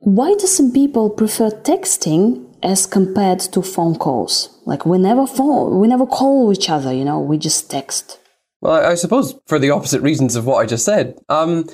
Why 0.00 0.34
do 0.34 0.46
some 0.46 0.72
people 0.72 1.10
prefer 1.10 1.50
texting 1.50 2.46
as 2.62 2.86
compared 2.86 3.40
to 3.40 3.62
phone 3.62 3.96
calls? 3.96 4.60
Like 4.64 4.86
we 4.86 4.98
never 4.98 5.26
phone, 5.26 5.80
we 5.80 5.88
never 5.88 6.06
call 6.06 6.52
each 6.52 6.70
other, 6.70 6.92
you 6.92 7.04
know, 7.04 7.20
we 7.20 7.38
just 7.38 7.70
text. 7.70 8.20
Well, 8.60 8.84
I 8.84 8.94
suppose 8.94 9.38
for 9.46 9.58
the 9.58 9.70
opposite 9.70 10.02
reasons 10.02 10.36
of 10.36 10.46
what 10.46 10.58
I 10.58 10.66
just 10.66 10.84
said. 10.84 11.18
Um, 11.28 11.68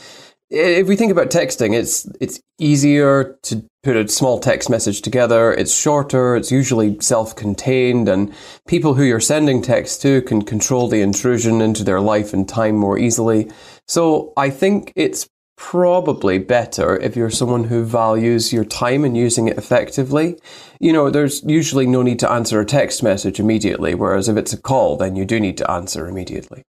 if 0.51 0.87
we 0.87 0.97
think 0.97 1.11
about 1.11 1.31
texting, 1.31 1.75
it's 1.75 2.07
it's 2.21 2.41
easier 2.59 3.39
to 3.43 3.65
put 3.83 3.97
a 3.97 4.09
small 4.09 4.39
text 4.39 4.71
message 4.71 5.03
together. 5.03 5.53
It's 5.53 5.75
shorter. 5.75 6.37
It's 6.37 6.53
usually 6.53 6.99
self-contained, 7.01 8.09
and 8.09 8.33
people 8.69 8.95
who 8.95 9.03
you're 9.03 9.21
sending 9.21 9.63
text 9.63 10.03
to 10.03 10.23
can 10.23 10.43
control 10.43 10.87
the 10.89 11.01
intrusion 11.01 11.61
into 11.61 11.83
their 11.83 12.01
life 12.01 12.33
and 12.33 12.49
time 12.49 12.77
more 12.77 12.99
easily. 12.99 13.51
So 13.89 14.33
I 14.37 14.51
think 14.51 14.93
it's 14.95 15.29
probably 15.57 16.39
better 16.39 16.97
if 16.99 17.17
you're 17.17 17.31
someone 17.31 17.65
who 17.65 17.85
values 17.85 18.53
your 18.53 18.65
time 18.65 19.05
and 19.05 19.17
using 19.17 19.49
it 19.49 19.59
effectively. 19.59 20.39
You 20.81 20.93
know, 20.93 21.11
there's 21.11 21.43
usually 21.45 21.87
no 21.87 22.03
need 22.03 22.19
to 22.21 22.31
answer 22.31 22.61
a 22.61 22.67
text 22.67 23.03
message 23.03 23.39
immediately, 23.39 23.95
whereas 23.95 24.29
if 24.29 24.37
it's 24.37 24.53
a 24.53 24.61
call, 24.61 24.97
then 24.97 25.17
you 25.17 25.25
do 25.25 25.39
need 25.39 25.57
to 25.59 25.71
answer 25.71 26.09
immediately. 26.09 26.63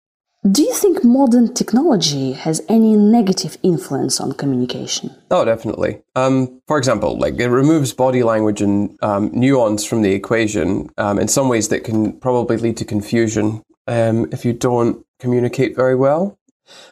Do 0.50 0.62
you 0.62 0.74
think 0.74 1.02
modern 1.02 1.54
technology 1.54 2.32
has 2.32 2.60
any 2.68 2.96
negative 2.96 3.56
influence 3.62 4.20
on 4.20 4.32
communication? 4.32 5.16
Oh, 5.30 5.42
definitely. 5.46 6.02
Um, 6.14 6.60
for 6.68 6.76
example, 6.76 7.18
like 7.18 7.40
it 7.40 7.48
removes 7.48 7.94
body 7.94 8.22
language 8.22 8.60
and 8.60 8.98
um, 9.02 9.30
nuance 9.32 9.86
from 9.86 10.02
the 10.02 10.12
equation 10.12 10.90
um, 10.98 11.18
in 11.18 11.28
some 11.28 11.48
ways 11.48 11.70
that 11.70 11.82
can 11.82 12.20
probably 12.20 12.58
lead 12.58 12.76
to 12.76 12.84
confusion 12.84 13.62
um, 13.86 14.28
if 14.32 14.44
you 14.44 14.52
don't 14.52 15.06
communicate 15.18 15.74
very 15.74 15.96
well. 15.96 16.38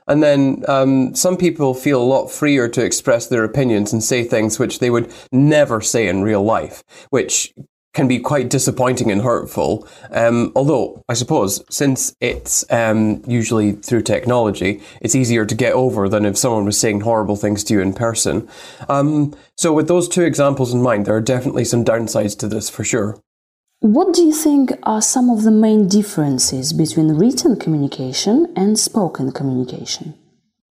And 0.06 0.22
then 0.22 0.64
um, 0.68 1.14
some 1.14 1.36
people 1.36 1.74
feel 1.74 2.02
a 2.02 2.04
lot 2.04 2.28
freer 2.28 2.68
to 2.68 2.84
express 2.84 3.26
their 3.26 3.44
opinions 3.44 3.92
and 3.92 4.02
say 4.02 4.24
things 4.24 4.58
which 4.58 4.78
they 4.78 4.90
would 4.90 5.12
never 5.30 5.80
say 5.80 6.08
in 6.08 6.22
real 6.22 6.42
life, 6.42 6.82
which 7.10 7.52
can 7.94 8.08
be 8.08 8.18
quite 8.18 8.48
disappointing 8.48 9.10
and 9.10 9.22
hurtful. 9.22 9.86
Um, 10.10 10.52
although, 10.56 11.02
I 11.08 11.14
suppose, 11.14 11.62
since 11.68 12.14
it's 12.20 12.64
um, 12.70 13.22
usually 13.26 13.72
through 13.72 14.02
technology, 14.02 14.80
it's 15.00 15.14
easier 15.14 15.44
to 15.44 15.54
get 15.54 15.74
over 15.74 16.08
than 16.08 16.24
if 16.24 16.38
someone 16.38 16.64
was 16.64 16.80
saying 16.80 17.00
horrible 17.00 17.36
things 17.36 17.62
to 17.64 17.74
you 17.74 17.80
in 17.80 17.92
person. 17.92 18.48
Um, 18.88 19.34
so, 19.56 19.72
with 19.72 19.88
those 19.88 20.08
two 20.08 20.22
examples 20.22 20.72
in 20.72 20.82
mind, 20.82 21.06
there 21.06 21.16
are 21.16 21.20
definitely 21.20 21.64
some 21.64 21.84
downsides 21.84 22.38
to 22.38 22.48
this 22.48 22.70
for 22.70 22.84
sure. 22.84 23.18
What 23.82 24.14
do 24.14 24.22
you 24.22 24.32
think 24.32 24.70
are 24.84 25.02
some 25.02 25.28
of 25.28 25.42
the 25.42 25.50
main 25.50 25.88
differences 25.88 26.72
between 26.72 27.18
written 27.18 27.56
communication 27.56 28.52
and 28.54 28.78
spoken 28.78 29.32
communication? 29.32 30.14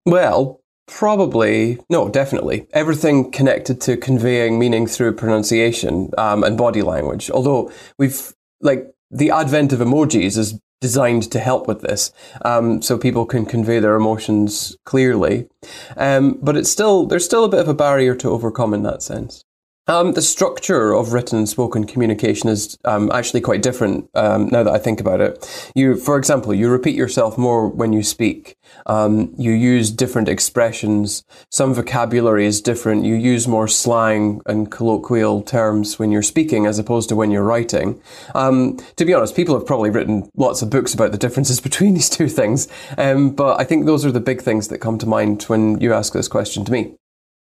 Well, 0.05 0.61
Probably, 0.87 1.79
no, 1.89 2.09
definitely. 2.09 2.67
Everything 2.73 3.31
connected 3.31 3.79
to 3.81 3.95
conveying 3.95 4.59
meaning 4.59 4.87
through 4.87 5.13
pronunciation 5.13 6.09
um, 6.17 6.43
and 6.43 6.57
body 6.57 6.81
language. 6.81 7.31
Although 7.31 7.71
we've, 7.97 8.33
like, 8.59 8.93
the 9.09 9.31
advent 9.31 9.71
of 9.71 9.79
emojis 9.79 10.37
is 10.37 10.59
designed 10.81 11.31
to 11.31 11.39
help 11.39 11.65
with 11.65 11.79
this, 11.81 12.11
um, 12.43 12.81
so 12.81 12.97
people 12.97 13.25
can 13.25 13.45
convey 13.45 13.79
their 13.79 13.95
emotions 13.95 14.75
clearly. 14.83 15.47
Um, 15.95 16.37
but 16.41 16.57
it's 16.57 16.71
still, 16.71 17.05
there's 17.05 17.23
still 17.23 17.45
a 17.45 17.49
bit 17.49 17.61
of 17.61 17.69
a 17.69 17.73
barrier 17.73 18.13
to 18.15 18.29
overcome 18.29 18.73
in 18.73 18.83
that 18.83 19.01
sense. 19.01 19.45
Um, 19.87 20.13
the 20.13 20.21
structure 20.21 20.93
of 20.93 21.11
written 21.11 21.39
and 21.39 21.49
spoken 21.49 21.85
communication 21.85 22.49
is 22.49 22.77
um, 22.85 23.11
actually 23.11 23.41
quite 23.41 23.63
different 23.63 24.07
um, 24.13 24.45
now 24.47 24.61
that 24.61 24.73
I 24.73 24.77
think 24.77 25.01
about 25.01 25.21
it. 25.21 25.71
You, 25.75 25.97
for 25.97 26.17
example, 26.17 26.53
you 26.53 26.69
repeat 26.69 26.95
yourself 26.95 27.35
more 27.35 27.67
when 27.67 27.91
you 27.91 28.03
speak. 28.03 28.55
Um, 28.85 29.33
you 29.37 29.51
use 29.51 29.89
different 29.89 30.29
expressions. 30.29 31.23
Some 31.49 31.73
vocabulary 31.73 32.45
is 32.45 32.61
different. 32.61 33.05
You 33.05 33.15
use 33.15 33.47
more 33.47 33.67
slang 33.67 34.41
and 34.45 34.71
colloquial 34.71 35.41
terms 35.41 35.97
when 35.97 36.11
you're 36.11 36.21
speaking 36.21 36.67
as 36.67 36.77
opposed 36.77 37.09
to 37.09 37.15
when 37.15 37.31
you're 37.31 37.43
writing. 37.43 37.99
Um, 38.35 38.77
to 38.97 39.03
be 39.03 39.15
honest, 39.15 39.35
people 39.35 39.55
have 39.55 39.65
probably 39.65 39.89
written 39.89 40.29
lots 40.37 40.61
of 40.61 40.69
books 40.69 40.93
about 40.93 41.11
the 41.11 41.17
differences 41.17 41.59
between 41.71 41.95
these 41.95 42.09
two 42.09 42.29
things, 42.29 42.67
um, 42.99 43.31
but 43.31 43.59
I 43.59 43.63
think 43.63 43.85
those 43.85 44.05
are 44.05 44.11
the 44.11 44.19
big 44.19 44.41
things 44.41 44.67
that 44.67 44.77
come 44.77 44.99
to 44.99 45.07
mind 45.07 45.43
when 45.43 45.81
you 45.81 45.91
ask 45.91 46.13
this 46.13 46.27
question 46.27 46.63
to 46.65 46.71
me. 46.71 46.95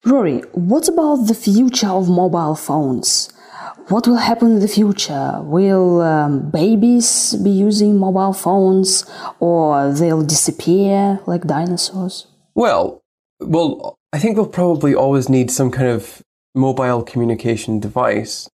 Rory, 0.05 0.39
what 0.51 0.89
about 0.89 1.27
the 1.27 1.33
future 1.33 1.87
of 1.87 2.09
mobile 2.09 2.55
phones? 2.55 3.31
What 3.87 4.05
will 4.05 4.17
happen 4.17 4.53
in 4.53 4.59
the 4.59 4.67
future? 4.67 5.39
Will 5.41 6.01
um, 6.01 6.49
babies 6.49 7.35
be 7.35 7.49
using 7.49 7.97
mobile 7.97 8.33
phones 8.33 9.05
or 9.39 9.93
they'll 9.93 10.23
disappear 10.23 11.19
like 11.25 11.43
dinosaurs? 11.47 12.27
Well, 12.53 13.01
well, 13.39 13.95
I 14.11 14.19
think 14.19 14.35
we'll 14.35 14.47
probably 14.47 14.93
always 14.93 15.29
need 15.29 15.51
some 15.51 15.71
kind 15.71 15.87
of 15.87 16.21
mobile 16.53 17.03
communication 17.03 17.79
device. 17.79 18.49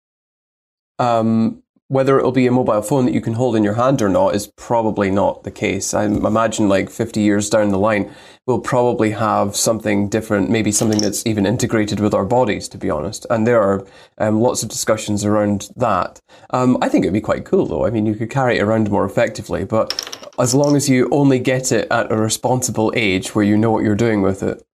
Um, 0.98 1.62
whether 1.88 2.18
it'll 2.18 2.32
be 2.32 2.48
a 2.48 2.52
mobile 2.52 2.82
phone 2.82 3.06
that 3.06 3.14
you 3.14 3.22
can 3.22 3.34
hold 3.34 3.56
in 3.56 3.64
your 3.64 3.76
hand 3.76 4.02
or 4.02 4.10
not 4.10 4.34
is 4.34 4.48
probably 4.48 5.12
not 5.12 5.44
the 5.44 5.52
case. 5.52 5.94
I 5.94 6.06
imagine 6.06 6.68
like 6.68 6.90
50 6.90 7.22
years 7.22 7.48
down 7.48 7.70
the 7.70 7.78
line, 7.78 8.12
we'll 8.48 8.60
probably 8.60 9.12
have 9.12 9.56
something 9.56 10.10
different, 10.10 10.50
maybe 10.50 10.72
something 10.72 11.00
that's 11.00 11.26
even 11.28 11.46
integrated 11.46 12.00
with 12.00 12.16
our 12.16 12.26
bodies, 12.26 12.68
to 12.70 12.80
be 12.80 12.90
honest. 12.90 13.28
And 13.30 13.46
there 13.46 13.62
are 13.62 13.86
um, 14.18 14.42
lots 14.42 14.64
of 14.64 14.70
discussions 14.70 15.24
around 15.24 15.70
that. 15.76 16.20
Um, 16.50 16.78
I 16.82 16.90
think 16.90 17.06
it'd 17.06 17.14
be 17.14 17.22
quite 17.22 17.46
cool 17.46 17.68
though. 17.68 17.86
I 17.86 17.92
mean, 17.92 18.08
you 18.08 18.16
could 18.16 18.32
carry 18.32 18.58
it 18.58 18.64
around 18.64 18.90
more 18.90 19.06
effectively, 19.06 19.64
but 19.64 20.20
as 20.40 20.56
long 20.56 20.76
as 20.76 20.90
you 20.90 21.08
only 21.12 21.38
get 21.38 21.72
it 21.72 21.88
at 21.92 22.12
a 22.12 22.18
responsible 22.18 22.92
age 22.96 23.36
where 23.36 23.46
you 23.46 23.58
know 23.58 23.70
what 23.70 23.84
you're 23.84 23.96
doing 23.96 24.24
with 24.24 24.42
it. 24.42 24.66